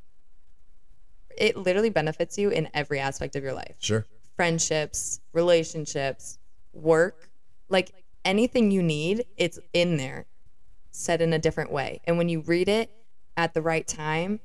it 1.37 1.55
literally 1.55 1.89
benefits 1.89 2.37
you 2.37 2.49
in 2.49 2.67
every 2.73 2.99
aspect 2.99 3.35
of 3.37 3.43
your 3.43 3.53
life 3.53 3.75
Sure. 3.79 4.05
friendships 4.35 5.21
relationships 5.31 6.37
work 6.73 7.29
like 7.69 7.91
anything 8.27 8.69
you 8.71 8.83
need 8.83 9.25
it's 9.37 9.57
in 9.73 9.97
there 9.97 10.25
said 10.91 11.21
in 11.21 11.33
a 11.33 11.39
different 11.39 11.71
way. 11.71 12.01
And 12.05 12.17
when 12.17 12.29
you 12.29 12.41
read 12.41 12.67
it 12.67 12.91
at 13.35 13.53
the 13.53 13.61
right 13.61 13.87
time 13.87 14.39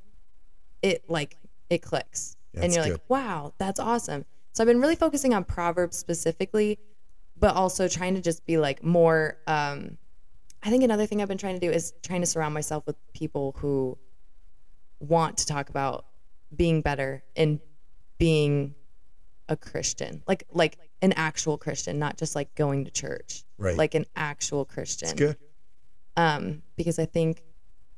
it 0.81 1.03
like 1.09 1.37
it 1.69 1.81
clicks. 1.81 2.35
And 2.55 2.73
you're 2.73 2.83
like 2.83 3.01
wow 3.09 3.53
that's 3.57 3.79
awesome. 3.79 4.25
So 4.53 4.63
i've 4.63 4.67
been 4.67 4.81
really 4.81 4.95
focusing 4.95 5.33
on 5.33 5.43
proverbs 5.43 5.97
specifically 5.97 6.79
but 7.39 7.55
also 7.55 7.87
trying 7.87 8.15
to 8.15 8.21
just 8.21 8.45
be 8.45 8.57
like 8.57 8.83
more 8.83 9.37
um 9.47 9.97
i 10.61 10.69
think 10.69 10.83
another 10.83 11.05
thing 11.05 11.21
i've 11.21 11.27
been 11.27 11.37
trying 11.37 11.59
to 11.59 11.65
do 11.65 11.71
is 11.71 11.93
trying 12.03 12.21
to 12.21 12.27
surround 12.27 12.53
myself 12.53 12.85
with 12.85 12.95
people 13.13 13.55
who 13.57 13.97
want 14.99 15.37
to 15.37 15.45
talk 15.45 15.69
about 15.69 16.05
being 16.55 16.81
better 16.81 17.23
and 17.35 17.59
being 18.17 18.75
a 19.53 19.57
christian 19.57 20.21
like 20.27 20.43
like 20.51 20.77
an 21.01 21.13
actual 21.13 21.57
christian 21.57 21.97
not 21.99 22.17
just 22.17 22.35
like 22.35 22.53
going 22.55 22.83
to 22.85 22.91
church 22.91 23.43
Right. 23.57 23.77
like 23.77 23.95
an 23.95 24.05
actual 24.17 24.65
christian 24.65 25.09
It's 25.11 25.19
good. 25.19 25.37
um, 26.17 26.61
because 26.75 26.99
I 26.99 27.05
think 27.05 27.41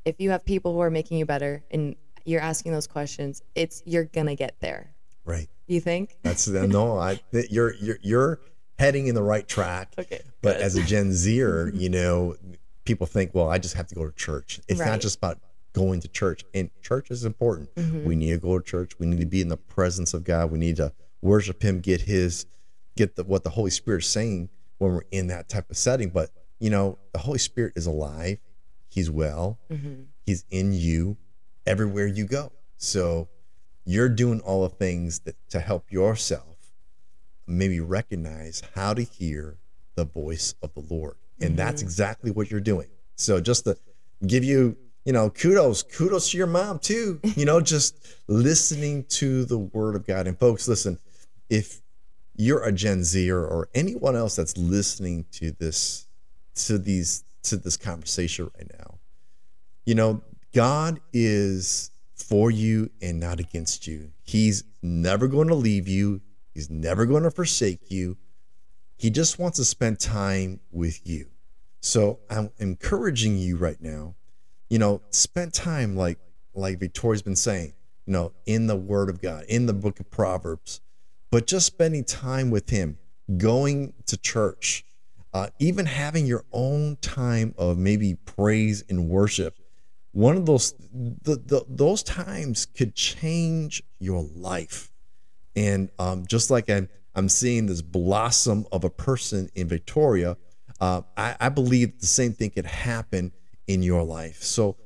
if 0.06 0.16
you 0.20 0.30
have 0.30 0.46
people 0.46 0.74
who 0.74 0.80
are 0.82 0.92
making 0.92 1.18
you 1.18 1.26
better 1.26 1.64
and 1.72 1.96
you're 2.26 2.42
asking 2.42 2.72
those 2.72 2.88
questions, 2.88 3.42
it's 3.56 3.82
you're 3.86 4.04
gonna 4.06 4.36
get 4.36 4.56
there. 4.60 4.94
Right. 5.26 5.48
You 5.68 5.80
think? 5.82 6.18
That's 6.22 6.48
no. 6.78 6.98
I 7.00 7.20
th- 7.32 7.50
you're 7.50 7.74
you're 7.76 7.98
you're 8.02 8.40
heading 8.78 9.08
in 9.08 9.16
the 9.16 9.24
right 9.24 9.48
track. 9.48 9.94
Okay. 9.98 10.22
But 10.44 10.58
good. 10.58 10.62
as 10.64 10.76
a 10.76 10.84
Gen 10.84 11.12
Zer, 11.14 11.70
you 11.74 11.90
know, 11.90 12.36
people 12.86 13.08
think, 13.08 13.34
well, 13.34 13.50
I 13.50 13.58
just 13.58 13.74
have 13.76 13.88
to 13.88 13.96
go 13.96 14.06
to 14.06 14.12
church. 14.16 14.60
It's 14.68 14.80
not 14.80 15.02
just 15.02 15.18
about 15.18 15.40
going 15.74 16.00
to 16.02 16.08
church. 16.08 16.44
And 16.54 16.70
church 16.82 17.10
is 17.12 17.26
important. 17.26 17.74
Mhm. 17.76 18.04
We 18.06 18.16
need 18.16 18.32
to 18.32 18.38
go 18.38 18.60
to 18.60 18.64
church. 18.64 18.98
We 19.00 19.08
need 19.08 19.20
to 19.20 19.26
be 19.26 19.42
in 19.42 19.50
the 19.50 19.58
presence 19.58 20.14
of 20.14 20.24
God. 20.24 20.52
We 20.52 20.60
need 20.60 20.76
to 20.78 20.94
worship 21.26 21.62
Him, 21.62 21.82
get 21.82 22.02
His, 22.02 22.46
get 22.96 23.16
the, 23.16 23.24
what 23.24 23.44
the 23.44 23.50
Holy 23.50 23.72
Spirit's 23.72 24.08
saying 24.08 24.50
when 24.78 24.94
we're 24.94 25.02
in 25.12 25.28
that 25.28 25.50
type 25.50 25.70
of 25.70 25.78
setting. 25.78 26.10
But 26.10 26.30
you 26.60 26.70
know, 26.70 26.98
the 27.12 27.20
Holy 27.20 27.40
Spirit 27.40 27.74
is 27.76 27.86
alive. 27.86 28.38
He's 28.90 29.12
well. 29.12 29.60
Mhm. 29.70 30.06
He's 30.26 30.46
in 30.50 30.72
you 30.74 31.18
everywhere 31.66 32.08
you 32.08 32.26
go. 32.26 32.52
So 32.78 33.28
you're 33.84 34.10
doing 34.10 34.40
all 34.42 34.64
the 34.64 34.76
things 34.76 35.20
that 35.20 35.36
to 35.50 35.60
help 35.60 35.92
yourself 35.92 36.58
maybe 37.48 37.80
recognize 37.80 38.64
how 38.74 38.94
to 38.94 39.04
hear 39.04 39.58
the 39.96 40.06
voice 40.06 40.56
of 40.62 40.74
the 40.74 40.84
Lord. 40.90 41.16
And 41.42 41.58
that's 41.58 41.82
exactly 41.82 42.32
what 42.32 42.50
you're 42.50 42.62
doing. 42.62 42.88
So 43.18 43.40
just 43.42 43.66
to 43.66 43.78
give 44.26 44.44
you, 44.44 44.78
you 45.04 45.14
know, 45.14 45.30
kudos, 45.30 45.84
kudos 45.84 46.32
to 46.32 46.38
your 46.38 46.48
mom 46.48 46.80
too. 46.80 47.20
You 47.36 47.46
know, 47.46 47.60
just 47.62 47.98
listening 48.28 49.04
to 49.10 49.46
the 49.46 49.58
word 49.60 49.96
of 49.96 50.08
God. 50.08 50.28
And 50.28 50.40
folks, 50.40 50.68
listen, 50.68 50.98
if 51.50 51.82
you're 52.36 52.64
a 52.64 52.72
Gen 52.72 53.04
Zer 53.04 53.40
or 53.40 53.70
anyone 53.74 54.16
else 54.16 54.36
that's 54.36 54.58
listening 54.58 55.26
to 55.34 55.52
this 55.52 56.08
to 56.56 56.78
these 56.78 57.24
to 57.44 57.58
this 57.58 57.78
conversation 57.78 58.50
right 58.58 58.70
now. 58.80 59.00
You 59.86 59.96
know, 59.96 60.22
God 60.54 61.00
is 61.14 61.92
for 62.16 62.50
you 62.50 62.90
and 63.02 63.20
not 63.20 63.40
against 63.40 63.88
you. 63.88 64.12
He's 64.24 64.64
never 64.82 65.28
going 65.28 65.48
to 65.50 65.56
leave 65.56 65.88
you. 65.88 66.22
He's 66.54 66.70
never 66.70 67.06
going 67.06 67.24
to 67.24 67.32
forsake 67.32 67.92
you. 67.92 68.18
He 68.98 69.10
just 69.10 69.38
wants 69.38 69.58
to 69.58 69.66
spend 69.66 70.00
time 70.00 70.60
with 70.72 71.06
you. 71.06 71.28
So 71.82 72.20
I'm 72.30 72.50
encouraging 72.58 73.38
you 73.38 73.58
right 73.58 73.80
now, 73.80 74.16
you 74.70 74.80
know, 74.80 75.02
spend 75.12 75.54
time 75.54 75.96
like 75.96 76.18
like 76.54 76.80
Victoria's 76.80 77.22
been 77.22 77.36
saying, 77.36 77.74
you 78.06 78.14
know, 78.14 78.32
in 78.46 78.68
the 78.68 78.76
word 78.76 79.10
of 79.10 79.22
God, 79.22 79.44
in 79.48 79.66
the 79.66 79.74
book 79.74 80.00
of 80.00 80.10
Proverbs, 80.10 80.82
but 81.32 81.48
just 81.48 81.66
spending 81.66 82.04
time 82.04 82.50
with 82.50 82.70
him, 82.70 82.98
going 83.38 83.94
to 84.06 84.18
church, 84.18 84.86
uh, 85.34 85.48
even 85.60 85.86
having 85.86 86.26
your 86.26 86.46
own 86.52 86.98
time 87.02 87.54
of 87.58 87.78
maybe 87.78 88.16
praise 88.26 88.84
and 88.90 89.10
worship. 89.10 89.58
One 90.12 90.38
of 90.38 90.46
those 90.46 90.74
the, 90.94 91.36
the, 91.36 91.66
those 91.68 92.04
times 92.04 92.66
could 92.66 92.96
change 92.96 93.84
your 94.00 94.24
life. 94.34 94.92
And 95.56 95.90
um, 96.00 96.26
just 96.26 96.50
like 96.50 96.70
I'm, 96.70 96.88
I'm 97.16 97.28
seeing 97.28 97.66
this 97.66 97.82
blossom 97.82 98.66
of 98.72 98.84
a 98.84 98.90
person 98.90 99.50
in 99.56 99.68
Victoria, 99.68 100.38
uh, 100.80 101.02
I, 101.18 101.36
I 101.40 101.50
believe 101.50 102.00
the 102.00 102.08
same 102.08 102.34
thing 102.34 102.52
could 102.52 102.66
happen 102.66 103.32
in 103.68 103.84
your 103.84 104.04
life. 104.04 104.42
So 104.42 104.78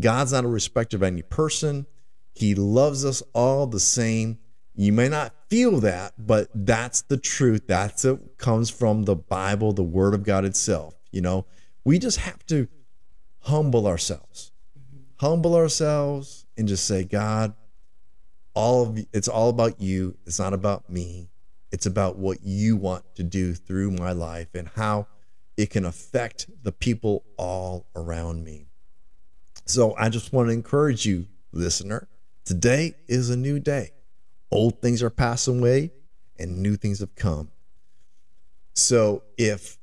God's 0.00 0.32
not 0.32 0.44
a 0.44 0.48
respecter 0.48 0.96
of 0.96 1.02
any 1.02 1.22
person. 1.22 1.86
He 2.34 2.54
loves 2.54 3.04
us 3.04 3.22
all 3.34 3.66
the 3.66 3.80
same. 3.80 4.38
You 4.74 4.92
may 4.92 5.08
not 5.08 5.34
feel 5.52 5.80
that, 5.80 6.14
but 6.16 6.48
that's 6.54 7.02
the 7.02 7.18
truth. 7.18 7.66
That's 7.66 8.06
it 8.06 8.38
comes 8.38 8.70
from 8.70 9.04
the 9.04 9.14
Bible, 9.14 9.74
the 9.74 9.82
Word 9.82 10.14
of 10.14 10.22
God 10.22 10.46
itself. 10.46 10.94
You 11.10 11.20
know, 11.20 11.44
we 11.84 11.98
just 11.98 12.20
have 12.20 12.46
to 12.46 12.68
humble 13.40 13.86
ourselves, 13.86 14.50
humble 15.16 15.54
ourselves, 15.54 16.46
and 16.56 16.66
just 16.66 16.86
say, 16.86 17.04
God, 17.04 17.52
all 18.54 18.84
of 18.84 18.98
it's 19.12 19.28
all 19.28 19.50
about 19.50 19.78
you. 19.78 20.16
It's 20.24 20.38
not 20.38 20.54
about 20.54 20.88
me. 20.88 21.28
It's 21.70 21.84
about 21.84 22.16
what 22.16 22.38
you 22.42 22.78
want 22.78 23.04
to 23.16 23.22
do 23.22 23.52
through 23.52 23.90
my 23.90 24.12
life 24.12 24.54
and 24.54 24.68
how 24.68 25.06
it 25.58 25.68
can 25.68 25.84
affect 25.84 26.46
the 26.62 26.72
people 26.72 27.24
all 27.36 27.84
around 27.94 28.42
me. 28.42 28.68
So 29.66 29.94
I 29.98 30.08
just 30.08 30.32
want 30.32 30.48
to 30.48 30.54
encourage 30.54 31.04
you, 31.04 31.26
listener. 31.52 32.08
Today 32.46 32.94
is 33.06 33.28
a 33.28 33.36
new 33.36 33.60
day. 33.60 33.90
Old 34.52 34.82
things 34.82 35.02
are 35.02 35.10
passing 35.10 35.60
away 35.60 35.90
and 36.38 36.58
new 36.58 36.76
things 36.76 37.00
have 37.00 37.14
come. 37.14 37.50
So 38.74 39.22
if 39.38 39.78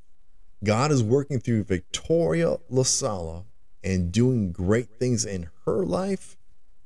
God 0.62 0.92
is 0.92 1.02
working 1.02 1.40
through 1.40 1.64
Victoria 1.64 2.56
Lasala 2.70 3.44
and 3.82 4.12
doing 4.12 4.52
great 4.52 4.98
things 4.98 5.24
in 5.24 5.48
her 5.64 5.84
life, 5.84 6.36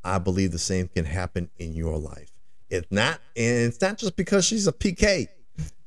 I 0.03 0.19
believe 0.19 0.53
the 0.53 0.59
same 0.59 0.89
can 0.89 1.05
happen 1.05 1.51
in 1.59 1.75
your 1.75 1.99
life. 1.99 2.31
It's 2.71 2.91
not, 2.91 3.21
and 3.37 3.67
it's 3.67 3.81
not 3.81 3.99
just 3.99 4.17
because 4.17 4.45
she's 4.45 4.67
a 4.67 4.73
PK. 4.73 5.29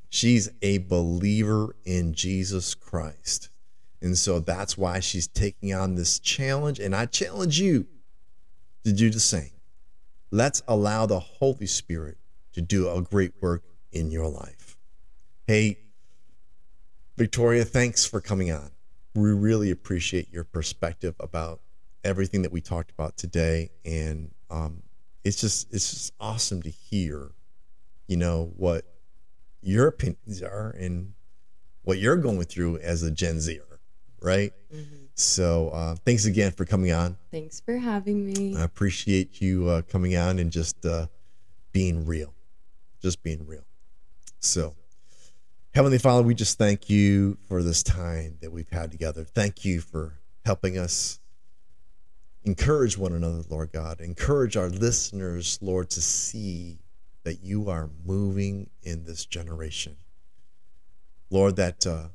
She's 0.09 0.49
a 0.61 0.77
believer 0.79 1.75
in 1.83 2.13
Jesus 2.13 2.73
Christ. 2.75 3.49
And 4.01 4.17
so 4.17 4.39
that's 4.39 4.77
why 4.77 4.99
she's 4.99 5.27
taking 5.27 5.73
on 5.73 5.95
this 5.95 6.19
challenge. 6.19 6.79
And 6.79 6.95
I 6.95 7.07
challenge 7.07 7.59
you 7.59 7.87
to 8.83 8.93
do 8.93 9.09
the 9.09 9.19
same. 9.19 9.56
Let's 10.31 10.61
allow 10.67 11.05
the 11.05 11.19
Holy 11.19 11.67
Spirit 11.67 12.17
to 12.53 12.61
do 12.61 12.89
a 12.89 13.01
great 13.01 13.33
work 13.41 13.63
in 13.91 14.11
your 14.11 14.27
life. 14.27 14.77
Hey, 15.45 15.77
Victoria, 17.15 17.63
thanks 17.63 18.05
for 18.05 18.19
coming 18.19 18.51
on. 18.51 18.71
We 19.15 19.31
really 19.31 19.71
appreciate 19.71 20.31
your 20.31 20.43
perspective 20.43 21.15
about 21.19 21.61
everything 22.03 22.41
that 22.41 22.51
we 22.51 22.61
talked 22.61 22.91
about 22.91 23.17
today. 23.17 23.69
And 23.85 24.31
um, 24.49 24.83
it's 25.23 25.39
just 25.39 25.73
it's 25.73 25.89
just 25.89 26.13
awesome 26.19 26.61
to 26.61 26.69
hear, 26.69 27.31
you 28.07 28.17
know, 28.17 28.51
what 28.57 28.85
your 29.61 29.87
opinions 29.87 30.41
are 30.41 30.75
and 30.77 31.13
what 31.83 31.99
you're 31.99 32.17
going 32.17 32.43
through 32.43 32.77
as 32.79 33.01
a 33.01 33.11
Gen 33.11 33.39
Zer 33.39 33.66
right? 34.21 34.53
Mm-hmm. 34.73 34.95
So 35.15 35.69
uh, 35.69 35.95
thanks 36.05 36.25
again 36.25 36.51
for 36.51 36.65
coming 36.65 36.91
on. 36.91 37.17
Thanks 37.31 37.59
for 37.59 37.77
having 37.77 38.25
me. 38.25 38.55
I 38.55 38.63
appreciate 38.63 39.41
you 39.41 39.67
uh, 39.67 39.81
coming 39.83 40.15
on 40.15 40.39
and 40.39 40.51
just 40.51 40.85
uh, 40.85 41.07
being 41.71 42.05
real, 42.05 42.33
just 43.01 43.23
being 43.23 43.45
real. 43.45 43.65
So, 44.39 44.75
Heavenly 45.73 45.97
Father, 45.97 46.23
we 46.23 46.35
just 46.35 46.57
thank 46.57 46.89
you 46.89 47.37
for 47.47 47.61
this 47.63 47.83
time 47.83 48.37
that 48.41 48.51
we've 48.51 48.69
had 48.69 48.91
together. 48.91 49.23
Thank 49.23 49.65
you 49.65 49.81
for 49.81 50.19
helping 50.45 50.77
us 50.77 51.19
encourage 52.43 52.97
one 52.97 53.13
another, 53.13 53.43
Lord 53.49 53.71
God. 53.71 53.99
Encourage 54.01 54.55
our 54.55 54.69
listeners, 54.69 55.59
Lord, 55.61 55.89
to 55.91 56.01
see 56.01 56.79
that 57.23 57.43
you 57.43 57.69
are 57.69 57.89
moving 58.05 58.69
in 58.83 59.03
this 59.03 59.25
generation. 59.25 59.97
Lord, 61.29 61.57
that 61.57 61.85
uh, 61.85 62.07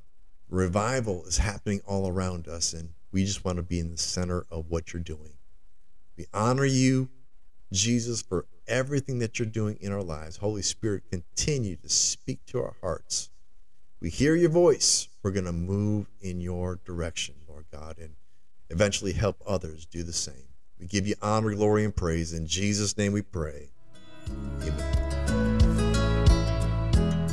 revival 0.52 1.24
is 1.24 1.38
happening 1.38 1.80
all 1.86 2.06
around 2.06 2.46
us, 2.46 2.72
and 2.72 2.90
we 3.10 3.24
just 3.24 3.44
want 3.44 3.56
to 3.56 3.62
be 3.62 3.80
in 3.80 3.90
the 3.90 3.98
center 3.98 4.44
of 4.50 4.70
what 4.70 4.92
you're 4.92 5.02
doing. 5.02 5.32
We 6.16 6.26
honor 6.32 6.66
you, 6.66 7.08
Jesus, 7.72 8.20
for 8.22 8.44
everything 8.68 9.18
that 9.20 9.38
you're 9.38 9.46
doing 9.46 9.78
in 9.80 9.92
our 9.92 10.02
lives. 10.02 10.36
Holy 10.36 10.62
Spirit, 10.62 11.04
continue 11.10 11.76
to 11.76 11.88
speak 11.88 12.44
to 12.46 12.62
our 12.62 12.76
hearts. 12.82 13.30
We 14.00 14.10
hear 14.10 14.36
your 14.36 14.50
voice. 14.50 15.08
We're 15.22 15.30
going 15.30 15.46
to 15.46 15.52
move 15.52 16.08
in 16.20 16.40
your 16.40 16.78
direction, 16.84 17.34
Lord 17.48 17.64
God, 17.72 17.98
and 17.98 18.14
eventually 18.68 19.12
help 19.12 19.40
others 19.46 19.86
do 19.86 20.02
the 20.02 20.12
same. 20.12 20.48
We 20.78 20.86
give 20.86 21.06
you 21.06 21.14
honor, 21.22 21.54
glory, 21.54 21.84
and 21.84 21.94
praise. 21.94 22.32
In 22.32 22.46
Jesus' 22.46 22.98
name 22.98 23.12
we 23.12 23.22
pray. 23.22 23.70
Amen. 24.62 25.01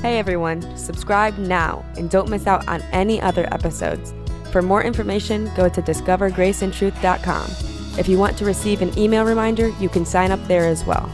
Hey 0.01 0.17
everyone, 0.17 0.77
subscribe 0.77 1.38
now 1.38 1.83
and 1.97 2.09
don't 2.09 2.29
miss 2.29 2.47
out 2.47 2.65
on 2.69 2.81
any 2.93 3.21
other 3.21 3.53
episodes. 3.53 4.13
For 4.49 4.62
more 4.62 4.81
information, 4.81 5.51
go 5.57 5.67
to 5.67 5.81
discovergraceandtruth.com. 5.81 7.99
If 7.99 8.07
you 8.07 8.17
want 8.17 8.38
to 8.38 8.45
receive 8.45 8.81
an 8.81 8.97
email 8.97 9.25
reminder, 9.25 9.67
you 9.77 9.89
can 9.89 10.05
sign 10.05 10.31
up 10.31 10.41
there 10.47 10.65
as 10.65 10.85
well. 10.85 11.12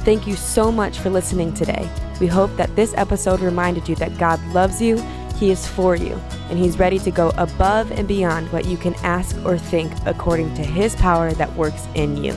Thank 0.00 0.26
you 0.26 0.36
so 0.36 0.70
much 0.70 0.98
for 0.98 1.08
listening 1.08 1.54
today. 1.54 1.88
We 2.20 2.26
hope 2.26 2.54
that 2.58 2.76
this 2.76 2.92
episode 2.98 3.40
reminded 3.40 3.88
you 3.88 3.94
that 3.96 4.18
God 4.18 4.38
loves 4.48 4.82
you, 4.82 4.98
He 5.38 5.50
is 5.50 5.66
for 5.66 5.96
you, 5.96 6.20
and 6.50 6.58
He's 6.58 6.78
ready 6.78 6.98
to 6.98 7.10
go 7.10 7.32
above 7.38 7.90
and 7.90 8.06
beyond 8.06 8.52
what 8.52 8.66
you 8.66 8.76
can 8.76 8.92
ask 8.96 9.34
or 9.46 9.56
think 9.56 9.90
according 10.04 10.52
to 10.56 10.62
His 10.62 10.94
power 10.96 11.32
that 11.32 11.56
works 11.56 11.86
in 11.94 12.22
you. 12.22 12.36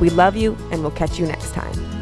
We 0.00 0.10
love 0.10 0.34
you, 0.34 0.56
and 0.72 0.82
we'll 0.82 0.90
catch 0.90 1.20
you 1.20 1.26
next 1.26 1.52
time. 1.52 1.95